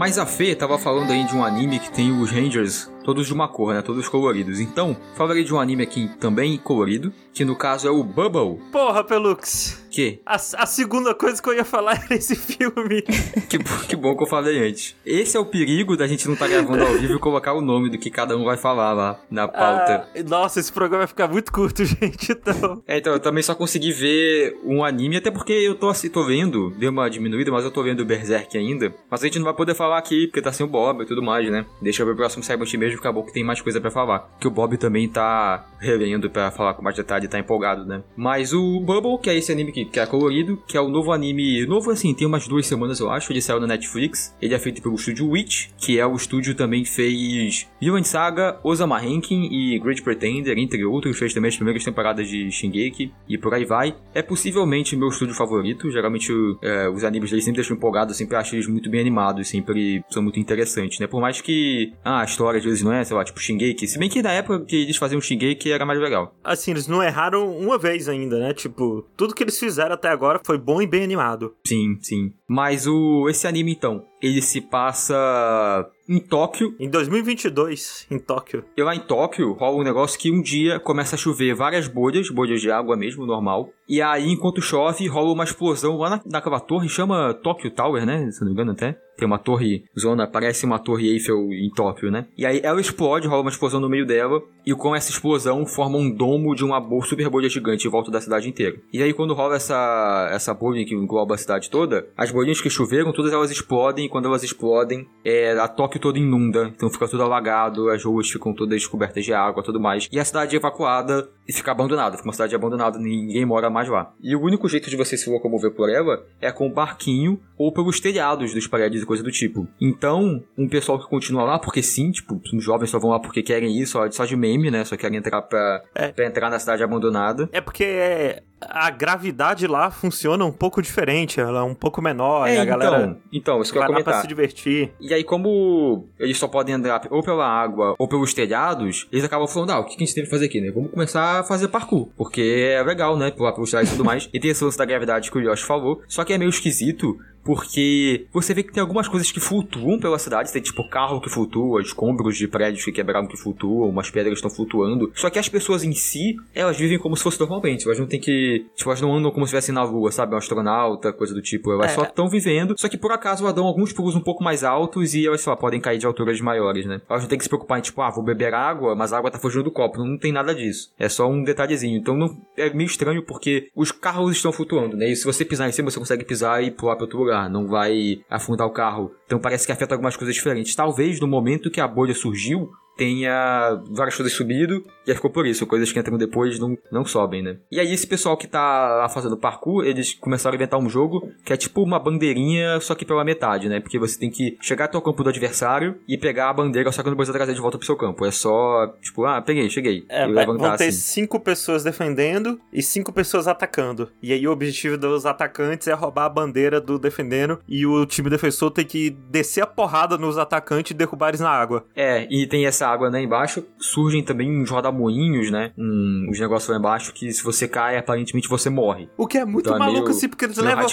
[0.00, 3.34] Mas a Fê tava falando aí de um anime que tem os Rangers todos de
[3.34, 3.82] uma cor, né?
[3.82, 4.58] Todos coloridos.
[4.58, 8.58] Então, falarei de um anime aqui também colorido, que no caso é o Bubble.
[8.72, 9.78] Porra, Pelux.
[9.90, 10.20] Que?
[10.24, 13.02] A, a segunda coisa que eu ia falar era esse filme.
[13.48, 14.96] Que, que bom que eu falei antes.
[15.04, 17.90] Esse é o perigo da gente não estar gravando ao vivo e colocar o nome
[17.90, 20.08] do que cada um vai falar lá na pauta.
[20.14, 22.32] Ah, nossa, esse programa vai ficar muito curto, gente.
[22.32, 22.82] Então.
[22.86, 26.24] É, então, eu também só consegui ver um anime, até porque eu tô, assim, tô
[26.24, 28.94] vendo, deu uma diminuída, mas eu tô vendo o Berserk ainda.
[29.10, 31.22] Mas a gente não vai poder falar aqui, porque tá sem o Bob e tudo
[31.22, 31.66] mais, né?
[31.82, 34.30] Deixa eu ver o próximo Cyber mesmo, que acabou que tem mais coisa pra falar.
[34.38, 38.02] Que o Bob também tá revendo pra falar com mais detalhe, tá empolgado, né?
[38.16, 41.12] Mas o Bubble, que é esse anime que, que é colorido, que é o novo
[41.12, 44.34] anime, novo assim, tem umas duas semanas eu acho, ele saiu na Netflix.
[44.40, 48.58] Ele é feito pelo estúdio Witch, que é o estúdio também que fez Villain Saga,
[48.62, 51.18] Osama Rankin e Great Pretender, entre outros.
[51.18, 53.96] Fez também as primeiras temporadas de Shingeki e por aí vai.
[54.14, 55.90] É possivelmente meu estúdio favorito.
[55.90, 59.48] Geralmente é, os animes deles sempre deixam empolgado, eu sempre acho eles muito bem animados,
[59.48, 61.06] sempre são muito interessantes, né?
[61.06, 63.86] Por mais que ah, a história às vezes não é, sei lá, tipo Shingeki.
[63.86, 66.34] Se bem que na época que eles faziam Shingeki era mais legal.
[66.42, 68.52] Assim, eles não erraram uma vez ainda, né?
[68.52, 71.54] Tipo, tudo que eles fizeram até agora foi bom e bem animado.
[71.66, 72.32] Sim, sim.
[72.48, 78.64] Mas o esse anime então, ele se passa em Tóquio Em 2022, em Tóquio.
[78.76, 82.28] E lá em Tóquio rola um negócio que um dia começa a chover várias bolhas,
[82.28, 83.70] bolhas de água mesmo, normal.
[83.90, 88.30] E aí, enquanto chove, rola uma explosão lá na, naquela torre, chama Tokyo Tower, né?
[88.30, 88.96] Se não me engano até.
[89.20, 92.26] Tem uma torre, zona, parece uma torre Eiffel em Tóquio, né?
[92.38, 94.40] E aí ela explode, rola uma explosão no meio dela.
[94.64, 98.20] E com essa explosão forma um domo de uma super bolha gigante em volta da
[98.20, 98.76] cidade inteira.
[98.90, 102.70] E aí quando rola essa, essa bolha que engloba a cidade toda, as bolinhas que
[102.70, 104.06] choveram, todas elas explodem.
[104.06, 106.72] E quando elas explodem, é, a Tóquio toda inunda.
[106.74, 110.08] Então fica tudo alagado, as ruas ficam todas cobertas de água tudo mais.
[110.10, 112.16] E a cidade é evacuada e fica abandonada.
[112.16, 114.12] Fica uma cidade abandonada, ninguém mora mais lá.
[114.22, 117.72] E o único jeito de você se locomover por ela é com um barquinho ou
[117.72, 119.66] pelos telhados dos prédios e coisa do tipo.
[119.80, 123.42] Então, um pessoal que continua lá, porque sim, tipo, os jovens só vão lá porque
[123.42, 124.84] querem isso, só, só de meme, né?
[124.84, 126.12] Só querem entrar pra, É.
[126.12, 127.48] pra entrar na cidade abandonada.
[127.52, 132.48] É porque é, a gravidade lá funciona um pouco diferente, ela é um pouco menor,
[132.48, 134.22] e É, a galera então, então, isso que eu ia lá pra comentar.
[134.22, 134.92] se divertir.
[135.00, 139.48] E aí, como eles só podem andar ou pela água ou pelos telhados, eles acabam
[139.48, 140.70] falando, ah, o que que a gente tem que fazer aqui, né?
[140.70, 142.08] Vamos começar a fazer parkour.
[142.16, 142.40] Porque
[142.76, 143.30] é legal, né?
[143.30, 144.28] Pular pelos telhados e tudo mais.
[144.32, 146.02] E tem esse lance da gravidade que o Yoshi falou.
[146.06, 150.18] Só que é meio esquisito, porque você vê que tem algumas coisas que flutuam pela
[150.18, 154.34] cidade, tem tipo carro que flutua, escombros de prédios que quebraram que flutuam, umas pedras
[154.38, 155.10] estão flutuando.
[155.14, 158.20] Só que as pessoas em si, elas vivem como se fosse normalmente, elas não tem
[158.20, 160.34] que, tipo, elas não andam como se estivessem na lua, sabe?
[160.34, 161.94] Um astronauta, coisa do tipo, elas É.
[161.94, 165.14] só estão vivendo, só que por acaso elas dão alguns pulos um pouco mais altos
[165.14, 167.00] e elas, sei lá, podem cair de alturas maiores, né?
[167.08, 169.30] Elas não tem que se preocupar em, tipo, ah, vou beber água, mas a água
[169.30, 170.04] tá fugindo do copo.
[170.04, 170.92] Não tem nada disso.
[170.98, 171.98] É só um detalhezinho.
[171.98, 175.08] Então não, é meio estranho porque os carros estão flutuando, né?
[175.10, 177.29] E se você pisar em cima, você consegue pisar e pular para outro lugar.
[177.48, 179.12] Não vai afundar o carro.
[179.26, 180.74] Então parece que afeta algumas coisas diferentes.
[180.74, 185.46] Talvez no momento que a bolha surgiu, tenha várias coisas subido e aí ficou por
[185.46, 185.66] isso.
[185.66, 187.56] Coisas que entram depois não, não sobem, né?
[187.72, 191.30] E aí esse pessoal que tá lá fazendo parkour, eles começaram a inventar um jogo
[191.42, 193.80] que é tipo uma bandeirinha, só que pela metade, né?
[193.80, 197.02] Porque você tem que chegar até o campo do adversário e pegar a bandeira, só
[197.02, 198.26] que não precisa trazer de volta pro seu campo.
[198.26, 200.04] É só, tipo, ah, peguei, cheguei.
[200.10, 200.98] É, e vai- levantar vão ter assim.
[201.22, 204.10] cinco pessoas defendendo e cinco pessoas atacando.
[204.22, 208.28] E aí o objetivo dos atacantes é roubar a bandeira do defendendo e o time
[208.28, 211.86] defensor tem que descer a porrada nos atacantes e derrubar eles na água.
[211.96, 213.64] É, e tem essa água né, embaixo.
[213.78, 215.72] Surgem também uns rodamoinhos, né?
[215.78, 219.08] Um, uns negócios lá embaixo que se você cai, aparentemente você morre.
[219.16, 220.86] O que é muito Então é maluco, meio- assim, porque eles levam.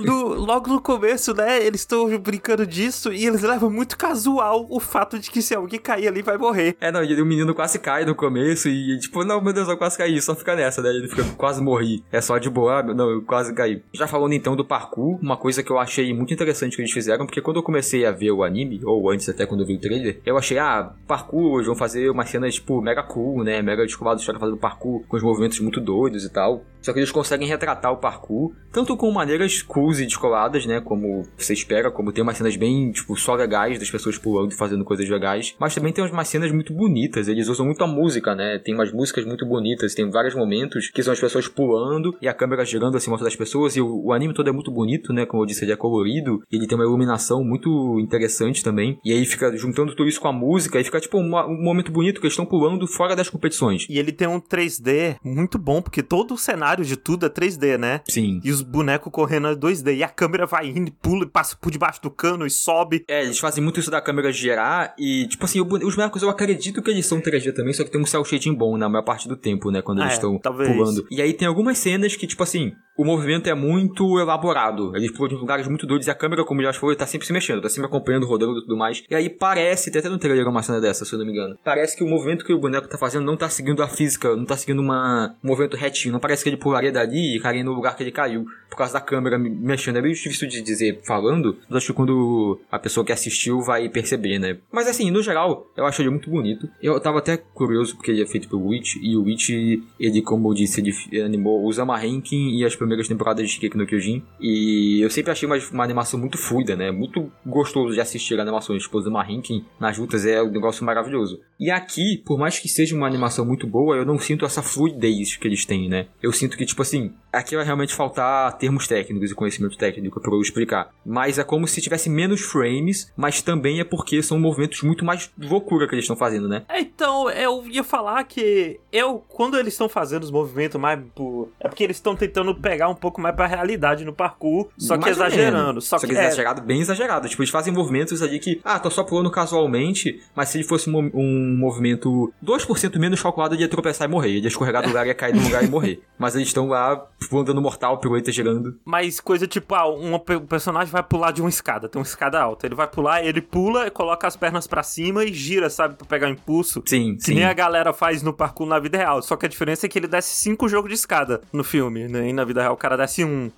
[0.00, 1.64] no- logo no começo, né?
[1.64, 5.78] Eles estão brincando disso e eles levam muito casual o fato de que se alguém
[5.80, 6.76] cair ali vai morrer.
[6.80, 9.76] É, não, e o menino quase cai no começo e tipo, não, meu Deus, eu
[9.76, 10.90] quase caí, só fica nessa, né?
[10.90, 12.02] Ele fica, quase morri.
[12.12, 13.82] É só de boa, ah, não, eu quase caí.
[13.92, 17.26] Já falando então do parkour, uma coisa que eu achei muito interessante que eles fizeram,
[17.26, 19.80] porque quando eu comecei a ver o anime, ou antes até quando eu vi o
[19.80, 23.62] trailer, eu achei, ah, parkour, eles vão fazer umas cenas, tipo, mega cool, né?
[23.62, 26.64] Mega descobrindo os caras fazendo parkour com os movimentos muito doidos e tal.
[26.84, 30.82] Só que eles conseguem retratar o parkour, tanto com maneiras cools e descoladas, né?
[30.82, 34.54] Como você espera, como tem umas cenas bem, tipo, só legais das pessoas pulando e
[34.54, 35.54] fazendo coisas legais.
[35.58, 37.26] Mas também tem umas cenas muito bonitas.
[37.26, 38.58] Eles usam muito a música, né?
[38.58, 39.94] Tem umas músicas muito bonitas.
[39.94, 43.24] Tem vários momentos que são as pessoas pulando e a câmera girando assim em volta
[43.24, 43.76] das pessoas.
[43.76, 45.24] E o, o anime todo é muito bonito, né?
[45.24, 46.42] Como eu disse, ele é colorido.
[46.52, 48.98] Ele tem uma iluminação muito interessante também.
[49.02, 51.90] E aí fica juntando tudo isso com a música e fica, tipo, uma- um momento
[51.92, 53.86] bonito que eles estão pulando fora das competições.
[53.88, 57.76] E ele tem um 3D muito bom, porque todo o cenário de tudo é 3D,
[57.78, 58.00] né?
[58.08, 58.40] Sim.
[58.44, 59.94] E os bonecos correndo é 2D.
[59.96, 63.04] E a câmera vai indo, pula e passa por debaixo do cano e sobe.
[63.08, 66.82] É, eles fazem muito isso da câmera girar e, tipo assim, os bonecos eu acredito
[66.82, 69.28] que eles são 3D também, só que tem um cel shading bom na maior parte
[69.28, 70.70] do tempo, né, quando eles é, estão talvez.
[70.70, 71.06] pulando.
[71.10, 74.94] E aí tem algumas cenas que, tipo assim, o movimento é muito elaborado.
[74.96, 77.32] Eles pulam de lugares muito doidos e a câmera, como Josh falou, tá sempre se
[77.32, 79.02] mexendo, tá sempre acompanhando, rodando e tudo mais.
[79.10, 81.58] E aí parece, tem até no trailer uma cena dessa, se eu não me engano.
[81.64, 84.44] Parece que o movimento que o boneco tá fazendo não tá seguindo a física, não
[84.44, 86.12] tá seguindo uma, um movimento retinho.
[86.12, 88.44] Não parece que ele pularia dali e cairia no lugar que ele caiu.
[88.70, 89.96] Por causa da câmera me- mexendo.
[89.96, 93.88] É meio difícil de dizer falando, mas acho que quando a pessoa que assistiu vai
[93.88, 94.58] perceber, né?
[94.72, 96.68] Mas assim, no geral, eu acho ele muito bonito.
[96.82, 99.50] Eu tava até curioso porque ele é feito pelo Witch, e o Witch,
[99.98, 103.86] ele, como eu disse, ele animou o Zama e as primeiras temporadas de Shingeki no
[103.86, 104.22] Kyojin.
[104.40, 106.90] E eu sempre achei uma, uma animação muito fluida, né?
[106.90, 108.82] Muito gostoso de assistir animações.
[108.82, 111.40] Tipo, o Zama Rankin nas lutas é um negócio maravilhoso.
[111.58, 115.36] E aqui, por mais que seja uma animação muito boa, eu não sinto essa fluidez
[115.36, 116.06] que eles têm, né?
[116.22, 120.32] Eu sinto que, tipo assim, aqui vai realmente faltar termos técnicos e conhecimento técnico pra
[120.32, 120.90] eu explicar.
[121.04, 125.30] Mas é como se tivesse menos frames, mas também é porque são movimentos muito mais
[125.38, 126.62] loucura que eles estão fazendo, né?
[126.68, 131.48] É, Então, eu ia falar que eu, quando eles estão fazendo os movimentos mais por.
[131.58, 135.08] É porque eles estão tentando pegar um pouco mais pra realidade no parkour, só que
[135.08, 135.80] exagerando.
[135.80, 137.28] Só, Só que, que é, exagerado, bem exagerado.
[137.28, 140.83] Tipo, eles fazem movimentos ali que, ah, tô só pulando casualmente, mas se ele fosse
[140.88, 144.30] um, mo- um movimento 2% menos calculado, ele ia tropeçar e morrer.
[144.30, 146.02] Ele ia escorregar do lugar, ia cair no lugar e morrer.
[146.18, 148.78] Mas eles estão lá, andando mortal, pirueta girando.
[148.84, 152.04] Mas coisa tipo, ah, um pe- um personagem vai pular de uma escada, tem uma
[152.06, 152.66] escada alta.
[152.66, 156.28] Ele vai pular, ele pula, coloca as pernas pra cima e gira, sabe, pra pegar
[156.30, 156.82] impulso.
[156.86, 157.34] Sim, Que sim.
[157.34, 159.20] nem a galera faz no parkour na vida real.
[159.22, 162.28] Só que a diferença é que ele desce cinco jogos de escada no filme, né?
[162.28, 163.50] E na vida real o cara desce um.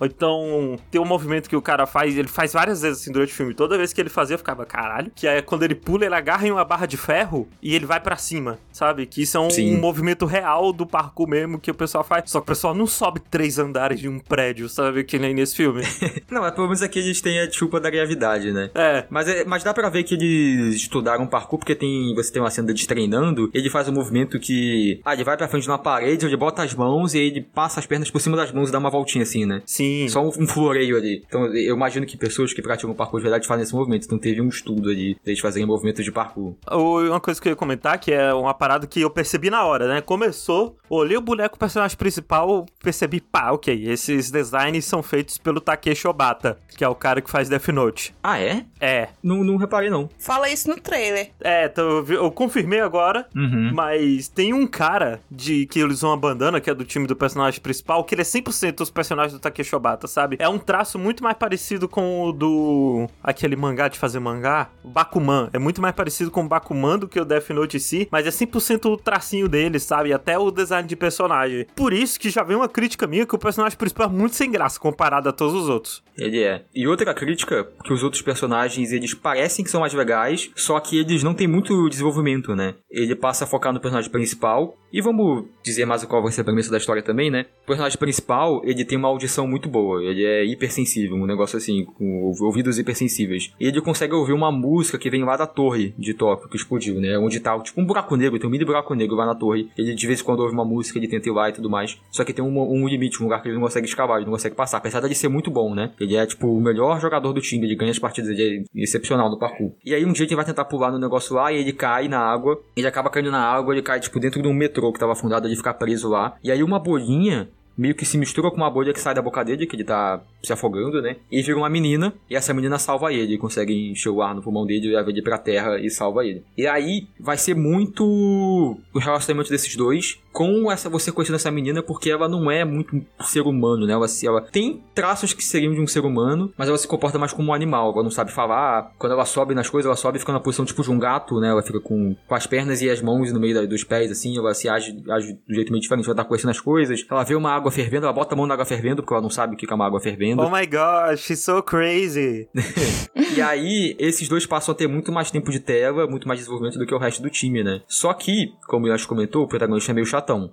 [0.00, 3.32] Ou então, tem um movimento que o cara faz, ele faz várias vezes assim durante
[3.32, 3.54] o filme.
[3.54, 5.10] Toda vez que ele fazia, eu ficava, caralho.
[5.14, 8.00] Que é quando ele pula, ele agarra em uma barra de ferro e ele vai
[8.00, 9.04] pra cima, sabe?
[9.04, 12.30] Que isso é um, movimento real do parkour mesmo que o pessoal faz.
[12.30, 15.04] Só que o pessoal não sobe três andares de um prédio, sabe?
[15.04, 15.82] Que nem nesse filme.
[16.30, 18.70] Não, pelo menos aqui eles têm a desculpa da gravidade, né?
[18.74, 19.04] é.
[19.10, 22.50] Mas, é- mas dá pra ver que eles estudaram parkour, porque tem, você tem uma
[22.50, 25.78] cena deles treinando, ele faz um movimento que, ah, ele vai pra frente de uma
[25.78, 28.70] parede, onde bota as mãos e aí ele passa as pernas por cima das mãos
[28.70, 29.62] e dá uma voltinha assim, né?
[29.66, 30.08] Sim.
[30.08, 31.22] Só um, um floreio ali.
[31.28, 34.06] Então eu imagino que pessoas que praticam parkour de verdade fazem esse movimento.
[34.06, 36.54] Então teve um estudo ali deles fazerem movimentos de parkour.
[36.70, 39.88] Uma coisa que eu ia comentar, que é uma parada que eu percebi na hora,
[39.88, 40.00] né?
[40.00, 46.06] Começou, olhei o boneco, personagem principal, percebi, pá, ok, esses designs são feitos pelo Takeshi
[46.06, 48.14] Obata, que é o cara que faz Death Note.
[48.22, 48.64] Ah, é?
[48.82, 50.10] É, Não, não reparei, não.
[50.18, 51.30] Fala isso no trailer.
[51.40, 53.70] é, então eu, confirmei agora, Uhum.
[53.72, 57.14] mas tem um cara de que eles usam a bandana, que é do time do
[57.14, 60.36] personagem principal, que ele é 100% os personagens do Takeshi Obata, sabe?
[60.40, 64.88] É um traço muito mais parecido com o do aquele mangá de fazer mangá, o
[64.88, 65.48] Bakuman.
[65.52, 68.26] É muito mais parecido com o Bakuman do que o Death Note em si, mas
[68.26, 70.12] é 100% o tracinho dele, sabe?
[70.12, 71.66] Até o design de personagem.
[71.76, 74.50] Por isso que já vem uma crítica minha que o personagem principal é muito sem
[74.50, 76.02] graça comparado a todos os outros.
[76.18, 76.64] Ele é.
[76.74, 80.98] E outra crítica, que os outros personagens, eles parecem que são mais legais, só que
[80.98, 82.74] eles não têm muito desenvolvimento, né?
[82.90, 86.44] Ele passa a focar no personagem principal, e vamos dizer mais qual vai ser a
[86.44, 87.46] premissa da história também, né?
[87.62, 91.84] O personagem principal, ele tem uma audição muito boa, ele é hipersensível, um negócio assim,
[91.84, 93.52] com ouvidos hipersensíveis.
[93.58, 97.00] E ele consegue ouvir uma música que vem lá da torre de Tóquio, que explodiu,
[97.00, 97.16] né?
[97.16, 99.70] Onde tá, tipo, um buraco negro, tem um mini buraco negro lá na torre.
[99.78, 101.98] Ele de vez em quando ouve uma música, ele tenta ir lá e tudo mais.
[102.10, 104.32] Só que tem um, um limite, um lugar que ele não consegue escavar, ele não
[104.32, 104.76] consegue passar.
[104.76, 105.92] Apesar de ser muito bom, né?
[105.98, 109.30] Ele é, tipo, o melhor jogador do time, ele ganha as partidas, ele é excepcional
[109.30, 109.72] no parkour.
[109.84, 112.20] E aí um dia ele vai tentar pular no negócio lá e ele cai na
[112.20, 112.60] água.
[112.76, 115.46] Ele acaba caindo na água, ele cai, tipo, dentro de um metrô que tava afundado,
[115.46, 116.36] ele fica preso lá.
[116.42, 119.44] E aí uma bolinha meio que se mistura com uma bolha que sai da boca
[119.44, 121.16] dele, que ele tá se afogando, né?
[121.30, 124.66] E vira uma menina, e essa menina salva ele, consegue encher o ar no pulmão
[124.66, 126.44] dele, leva ele pra terra e salva ele.
[126.56, 131.82] E aí vai ser muito o relacionamento desses dois com essa você conhecendo essa menina,
[131.82, 133.92] porque ela não é muito ser humano, né?
[133.92, 137.18] Ela, se- ela tem traços que seriam de um ser humano, mas ela se comporta
[137.18, 138.92] mais como um animal, ela não sabe falar.
[138.98, 141.38] Quando ela sobe nas coisas, ela sobe e fica na posição tipo de um gato,
[141.40, 141.48] né?
[141.48, 144.36] Ela fica com, com as pernas e as mãos no meio da- dos pés, assim,
[144.38, 147.04] ela se age, age do jeito meio diferente, ela tá conhecendo as coisas.
[147.10, 149.30] Ela vê uma água fervendo, ela bota a mão na água fervendo, porque ela não
[149.30, 150.42] sabe o que é uma água fervendo.
[150.42, 152.48] Oh my gosh, she's so crazy.
[153.34, 156.78] E aí, esses dois passam a ter muito mais tempo de tela, muito mais desenvolvimento
[156.78, 157.80] do que o resto do time, né?
[157.88, 160.06] Só que, como o Yash comentou, o protagonista é meio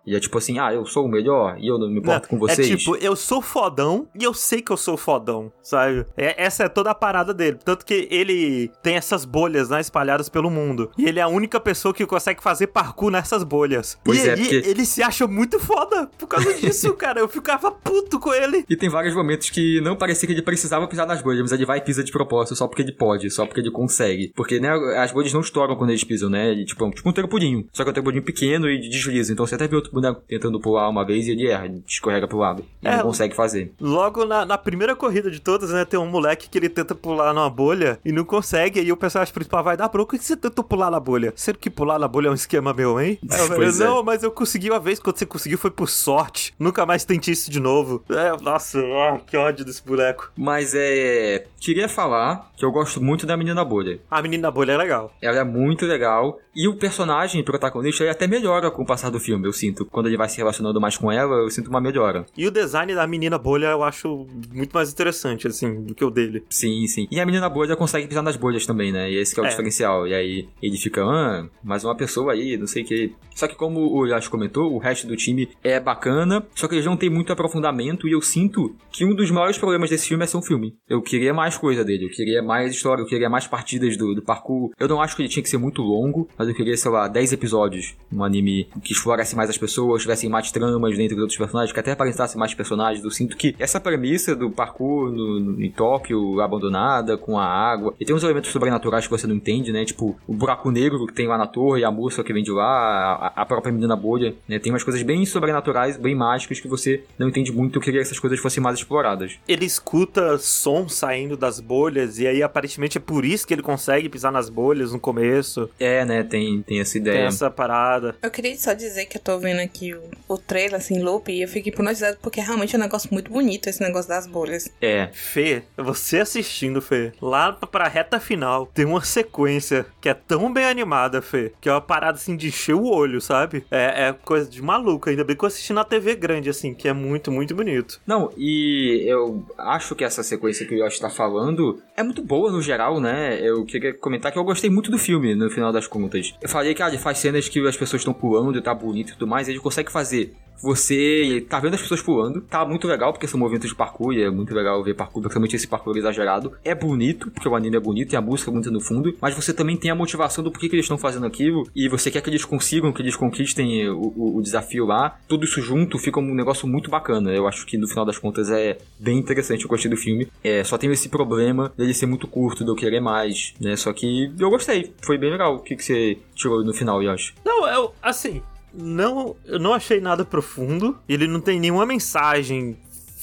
[0.06, 2.38] E é tipo assim, ah, eu sou o melhor e eu não me importo com
[2.38, 2.70] vocês.
[2.70, 6.06] É tipo, eu sou fodão e eu sei que eu sou fodão, sabe?
[6.18, 7.58] É- essa é toda a parada dele.
[7.64, 10.90] Tanto que ele tem essas bolhas, né, espalhadas pelo mundo.
[10.98, 13.98] E ele é a única pessoa que consegue fazer parkour nessas bolhas.
[14.04, 17.20] Pois e é, porque- ele se acha muito foda por causa disso, cara.
[17.20, 18.66] Eu ficava puto com ele.
[18.70, 21.66] E tem vários momentos que não parecia que ele precisava pisar nas bolhas, mas ele
[21.66, 24.32] vai e pisa de propósito só porque ele pode, só porque ele consegue.
[24.36, 26.50] Porque, né, as bolhas não estouram quando eles pisam, né?
[26.52, 27.68] Ele, tipo, é um- tipo um trampolim.
[27.74, 29.32] Só que é um trampolim pequeno e desliza.
[29.34, 32.28] Então você até vê outro boneco tentando pular uma vez e ele erra, ele escorrega
[32.28, 32.64] pro lado.
[32.82, 33.74] É, não consegue fazer.
[33.80, 37.34] Logo na, na primeira corrida de todas, né, tem um moleque que ele tenta pular
[37.34, 38.82] numa bolha e não consegue.
[38.82, 41.34] E o personagem principal vai dar, bro, por que você tentou pular na bolha?
[41.36, 43.20] Sendo que pular na bolha é um esquema meu, hein?
[43.50, 43.72] Eu é.
[43.72, 46.54] não, mas eu consegui uma vez, quando você conseguiu foi por sorte.
[46.58, 48.04] Nunca mais tente isso de novo.
[48.10, 50.32] É, nossa, ah, que ódio desse boneco.
[50.38, 51.46] Mas é.
[51.60, 54.00] Queria falar que eu gosto muito da menina bolha.
[54.10, 55.12] A menina bolha é legal.
[55.22, 56.40] Ela é muito legal.
[56.56, 59.86] E o personagem protagonista ele até melhora com o passar do filme, eu sinto.
[59.86, 62.26] Quando ele vai se relacionando mais com ela, eu sinto uma melhora.
[62.38, 66.10] E o design da menina bolha eu acho muito mais interessante, assim, do que o
[66.10, 66.44] dele.
[66.50, 67.08] Sim, sim.
[67.12, 69.10] E a menina bolha consegue pisar nas bolhas também, né?
[69.12, 69.50] E esse que é o É.
[69.50, 70.08] diferencial.
[70.08, 73.14] E aí ele fica, ah, mais uma pessoa aí, não sei o que.
[73.36, 76.86] Só que como o Yash comentou, o resto do time é bacana, só que eles
[76.86, 80.28] não tem muito aprofundamento e eu sinto que um dos maiores problemas desse filme é
[80.28, 80.76] ser um filme.
[80.90, 84.22] Eu queria mais coisa dele, eu queria mais história, eu queria mais partidas do, do
[84.22, 84.72] parkour.
[84.80, 87.08] Eu não acho que ele tinha que ser muito longo, mas eu queria, sei lá,
[87.08, 87.96] 10 episódios.
[88.12, 91.80] Um anime que explorasse mais as pessoas, tivessem mais tramas dentro dos outros personagens, que
[91.80, 93.04] até aparentasse mais personagens.
[93.04, 97.94] Eu sinto que essa premissa do parkour no, no- em Tóquio, abandonada, com a água,
[98.00, 99.86] e tem uns elementos sobrenaturais que você não entende, né?
[99.86, 103.32] Tipo, o buraco negro que tem lá na torre, a música que vem de lá,
[103.36, 104.60] a, a própria menina bolha, né?
[104.60, 107.78] Tem umas coisas bem sobrenaturais, bem mágicas que você não entende muito.
[107.78, 109.38] Eu queria que essas coisas fossem mais exploradas.
[109.48, 114.10] Ele escuta som saindo das bolhas, e aí aparentemente é por isso que ele consegue
[114.10, 115.70] pisar nas bolhas no começo.
[115.80, 116.24] É, né?
[116.24, 117.26] Tem, tem essa Tem ideia.
[117.28, 118.16] essa parada.
[118.22, 121.42] Eu queria só dizer que eu tô vendo aqui o, o trailer, assim, loop, e
[121.42, 124.72] eu fiquei hipnotizado porque realmente é um negócio muito bonito esse negócio das bolhas.
[124.82, 125.10] É.
[125.12, 130.66] Fê, você assistindo, Fê, lá pra reta final, tem uma sequência que é tão bem
[130.66, 133.66] animada, Fê, que é uma parada assim de encher o olho, sabe?
[133.70, 136.88] É, é coisa de maluco, ainda bem que eu assisti na TV grande, assim, que
[136.88, 138.00] é muito, muito bonito.
[138.06, 142.52] Não, e eu acho que essa sequência que o Yoshi tá falando é muito boa
[142.52, 143.40] no geral, né?
[143.42, 146.34] Eu queria comentar que eu gostei muito do filme, no final das contas.
[146.42, 149.18] Eu falei que ah, faz cenas que as pessoas estão pulando e tá bonito e
[149.20, 150.34] tudo mais, ele consegue fazer.
[150.62, 154.22] Você tá vendo as pessoas pulando, tá muito legal, porque são movimentos de parkour, e
[154.22, 156.52] é muito legal ver parkour, principalmente esse parkour exagerado.
[156.66, 159.34] É bonito, porque o anime é bonito e a música é bonita no fundo, mas
[159.34, 162.22] você também tem a motivação do porquê que eles estão fazendo aquilo, e você quer
[162.22, 165.18] que eles consigam, que eles conquistem o, o- o desafio lá.
[165.30, 167.32] Tudo isso junto fica um negócio muito bacana.
[167.32, 170.28] Eu acho que no final das contas é bem interessante, eu gostei do filme.
[170.44, 173.78] É, só tem esse problema dele ser muito curto, de eu querer mais, né?
[173.78, 175.56] Só que eu gostei, foi bem legal.
[175.56, 177.34] O que, que você tirou no final, Yoshi?
[177.46, 178.42] Não, eu, assim,
[178.74, 182.78] não, eu não achei nada profundo, ele não tem nenhuma mensagem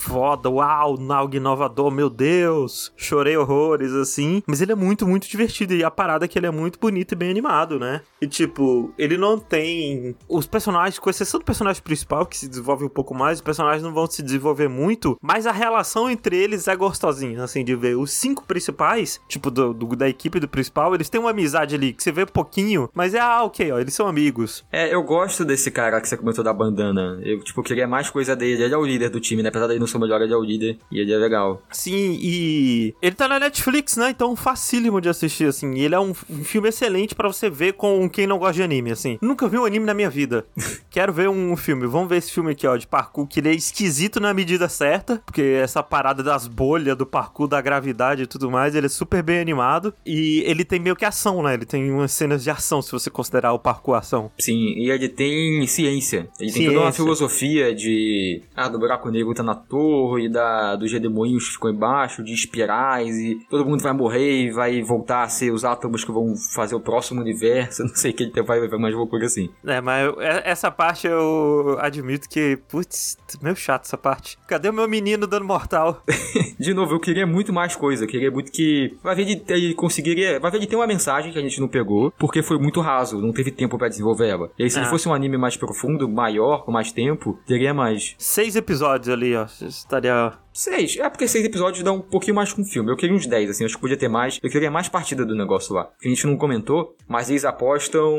[0.07, 4.43] foda, uau, algo inovador, meu Deus, chorei horrores, assim.
[4.47, 5.75] Mas ele é muito, muito divertido.
[5.75, 8.03] E a parada é que ele é muito bonito e bem animado, né?
[8.21, 10.15] E tipo, ele não tem.
[10.29, 13.83] Os personagens, com exceção do personagem principal, que se desenvolve um pouco mais, os personagens
[13.83, 17.97] não vão se desenvolver muito, mas a relação entre eles é gostosinha, assim, de ver.
[17.97, 21.93] Os cinco principais, tipo, do, do- da equipe do principal, eles têm uma amizade ali
[21.93, 24.65] que você vê pouquinho, mas é, ah, ok, ó, eles são amigos.
[24.71, 27.19] É, eu gosto desse cara que você comentou da bandana.
[27.25, 28.63] Eu, tipo, queria mais coisa dele.
[28.63, 29.49] Ele é o líder do time, né?
[29.49, 30.79] Apesar dele não ser o melhor, ele é o líder.
[30.91, 31.63] E ele é legal.
[31.71, 34.11] Sim, e ele tá na Netflix, né?
[34.11, 35.75] Então facílimo de assistir, assim.
[35.75, 38.63] E ele é um, um filme excelente pra você ver com quem não gosta de
[38.63, 39.19] anime, assim.
[39.21, 40.47] Nunca vi um anime na minha vida.
[40.91, 41.87] Quero ver um filme.
[41.87, 45.23] Vamos ver esse filme aqui, ó, de parkour, que ele é esquisito na medida certa,
[45.25, 49.23] porque essa parada das bolhas, do parkour, da gravidade e tudo mais, ele é super
[49.23, 49.95] bem animado.
[50.05, 51.55] E ele tem meio que ação, né?
[51.55, 54.31] Ele tem umas cenas de ação, se você considerar o parkour ação.
[54.39, 56.29] Sim, e ele tem ciência.
[56.39, 57.03] Ele tem toda uma Ciência.
[57.05, 58.43] filosofia de.
[58.55, 63.17] Ah, do buraco negro tá na torre, da, dos redemoinhos que ficam embaixo, de espirais,
[63.19, 66.75] e todo mundo vai morrer e vai voltar a ser os átomos que vão fazer
[66.75, 67.83] o próximo universo.
[67.85, 69.51] Não sei o que ele tem, vai vai mais loucura assim.
[69.67, 74.39] É, mas é- essa parte eu admito que, putz, meio chato essa parte.
[74.49, 76.03] Cadê o meu menino dando mortal?
[76.59, 78.05] De novo, eu queria muito mais coisa.
[78.05, 78.97] Eu queria muito que.
[79.03, 80.41] Vai ver ele, ele conseguiria.
[80.41, 83.21] Vai ver ele tem uma mensagem que a gente não pegou, porque foi muito raso,
[83.21, 84.51] não teve tempo pra desenvolver ela.
[84.59, 84.91] E aí, se ele Ah.
[84.91, 88.15] fosse um anime mais profundo, maior, com mais tempo, teria mais.
[88.19, 89.47] Seis episódios ali, ó.
[89.71, 90.97] studier Seis.
[90.97, 92.91] É porque seis episódios dá um pouquinho mais com o filme.
[92.91, 93.63] Eu queria uns dez, assim.
[93.63, 94.41] Eu acho que podia ter mais.
[94.43, 95.91] Eu queria mais partida do negócio lá.
[96.01, 98.17] Que a gente não comentou, mas eles apostam.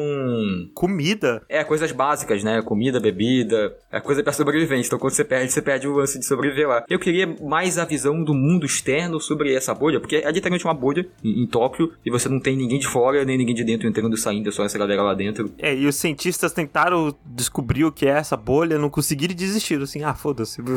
[0.76, 1.42] Comida.
[1.50, 2.62] É, coisas básicas, né?
[2.62, 3.76] Comida, bebida.
[3.92, 4.90] É coisa pra sobrevivência.
[4.90, 6.86] Então quando você perde, você perde o lance de sobreviver lá.
[6.88, 10.76] Eu queria mais a visão do mundo externo sobre essa bolha, porque é literalmente uma
[10.76, 13.88] bolha em, em Tóquio e você não tem ninguém de fora, nem ninguém de dentro
[13.88, 15.52] entrando e saindo, é só essa galera lá dentro.
[15.58, 19.84] É, e os cientistas tentaram descobrir o que é essa bolha, não conseguiram desistiram.
[19.84, 20.62] Assim, ah, foda-se.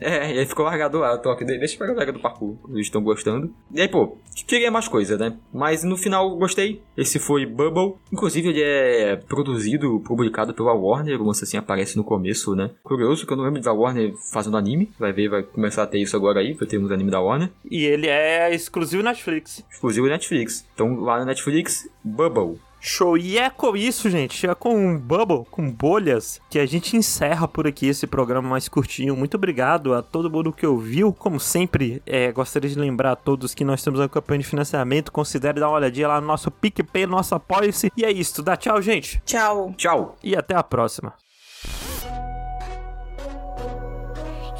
[0.00, 1.16] É, e aí ficou largado lá.
[1.36, 3.52] De- Deixa pra galera do parkour, eles estão gostando.
[3.72, 5.36] E aí, pô, queria mais coisa, né?
[5.52, 6.82] Mas no final gostei.
[6.96, 7.94] Esse foi Bubble.
[8.12, 11.20] Inclusive, ele é produzido, publicado pela Warner.
[11.20, 12.70] O lance assim aparece no começo, né?
[12.82, 14.90] Curioso que eu não lembro da Warner fazendo anime.
[14.98, 16.52] Vai ver, vai começar a ter isso agora aí.
[16.54, 17.50] Vai ter uns anime da Warner.
[17.70, 19.64] E ele é exclusivo Netflix.
[19.70, 20.66] Exclusivo Netflix.
[20.74, 22.58] Então lá na Netflix, Bubble.
[22.88, 23.18] Show.
[23.18, 24.46] E é com isso, gente.
[24.46, 29.16] É com Bubble, com bolhas, que a gente encerra por aqui esse programa mais curtinho.
[29.16, 31.12] Muito obrigado a todo mundo que ouviu.
[31.12, 35.10] Como sempre, é, gostaria de lembrar a todos que nós temos uma campanha de financiamento.
[35.10, 37.90] Considere dar uma olhadinha lá no nosso PicPay, nosso Apoia-se.
[37.96, 38.42] E é isso.
[38.42, 39.20] Dá tchau, gente.
[39.24, 39.74] Tchau.
[39.76, 40.16] Tchau!
[40.22, 41.12] E até a próxima.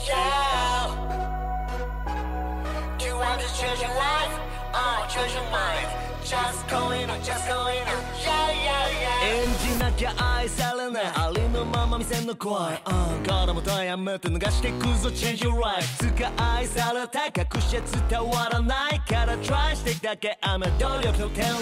[0.08, 0.46] Yeah.
[12.36, 15.08] 怖い、うん、からもとやめて逃してくぞ。
[15.08, 19.36] Change your life つか愛された隠して伝わらないから。
[19.38, 20.38] Try してきだけ。
[20.40, 21.56] あの努力の天才。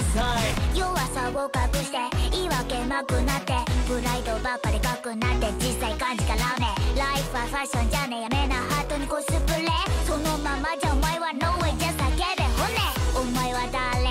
[0.75, 1.99] 弱さを隠して
[2.31, 3.55] 言い訳なくなって。
[3.87, 5.53] プライドばっかでかくなって。
[5.59, 8.23] 実際感じからねライフはファッションじゃねえ。
[8.23, 9.39] やめなハートにコスプレ。
[10.07, 12.43] そのままじゃお前は No way じゃ叫べ。
[13.15, 14.11] 骨お前は誰？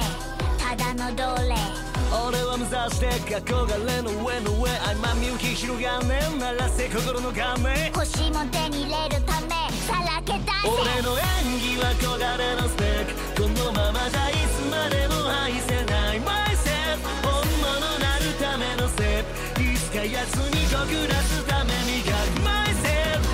[0.58, 1.93] ただの奴隷。
[2.14, 3.10] 俺は目指して
[3.42, 9.50] 憧れの上の上曖昧みゆき広がんねん鳴らせ心の鐘欲しいもん手に入れるため
[9.90, 10.70] さらけ出せ。
[10.70, 11.26] 俺の演
[11.58, 13.42] 技は焦がれのスペック。
[13.42, 16.22] このままじゃいつまでも愛せない。
[16.22, 19.64] Myself 本物なるためのステップ。
[19.64, 20.78] いつか奴に告
[21.10, 22.46] らすため磨く。
[22.46, 23.26] Myself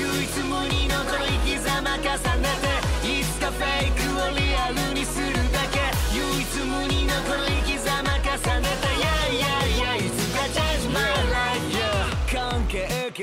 [0.00, 2.08] 唯一無二のこの生き様重
[2.40, 3.20] ねて。
[3.20, 5.92] いつかフェイクをリアルにするだけ。
[6.16, 7.53] 唯一無二のこの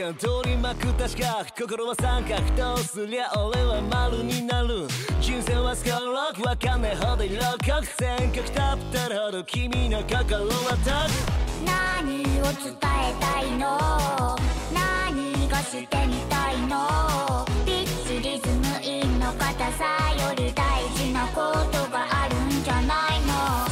[0.02, 4.88] 係権取りまくった四角心は三角どうすりゃ俺は丸になる
[5.20, 14.36] 人生はスカロックわかんないほど色濃く全曲タップたるほど君の心は遠く何を伝えたいの？
[14.74, 17.45] 何がしてみたいの？
[17.66, 19.86] ピッチリズムインの硬さ
[20.20, 23.70] より大事なことがあるんじゃないの？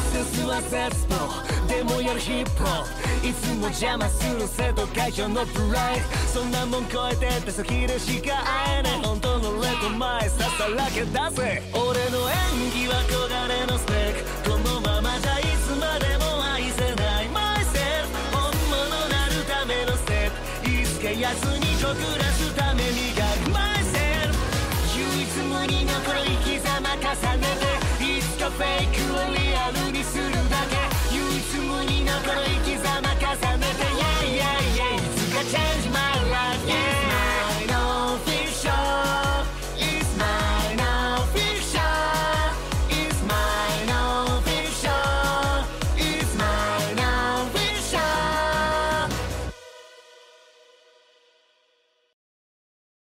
[0.60, 24.36] は絶望でもやるヒップホップいつも邪魔する生徒会長のプライドそんなもん超えて手先でしか会えない本当のレコ前ささらけ出せ俺の演技は焦がれのスペックこのままじゃいつまでも愛せない Myself 本物なるためのステップいつか奴に告らすため磨く Myself
[24.98, 27.48] 唯一無二のこの生き様重ね
[28.00, 30.39] ていつかフェイクをリアルにする。
[32.20, 35.99] 心生き様重ねてイェイイェイいつかチェンジ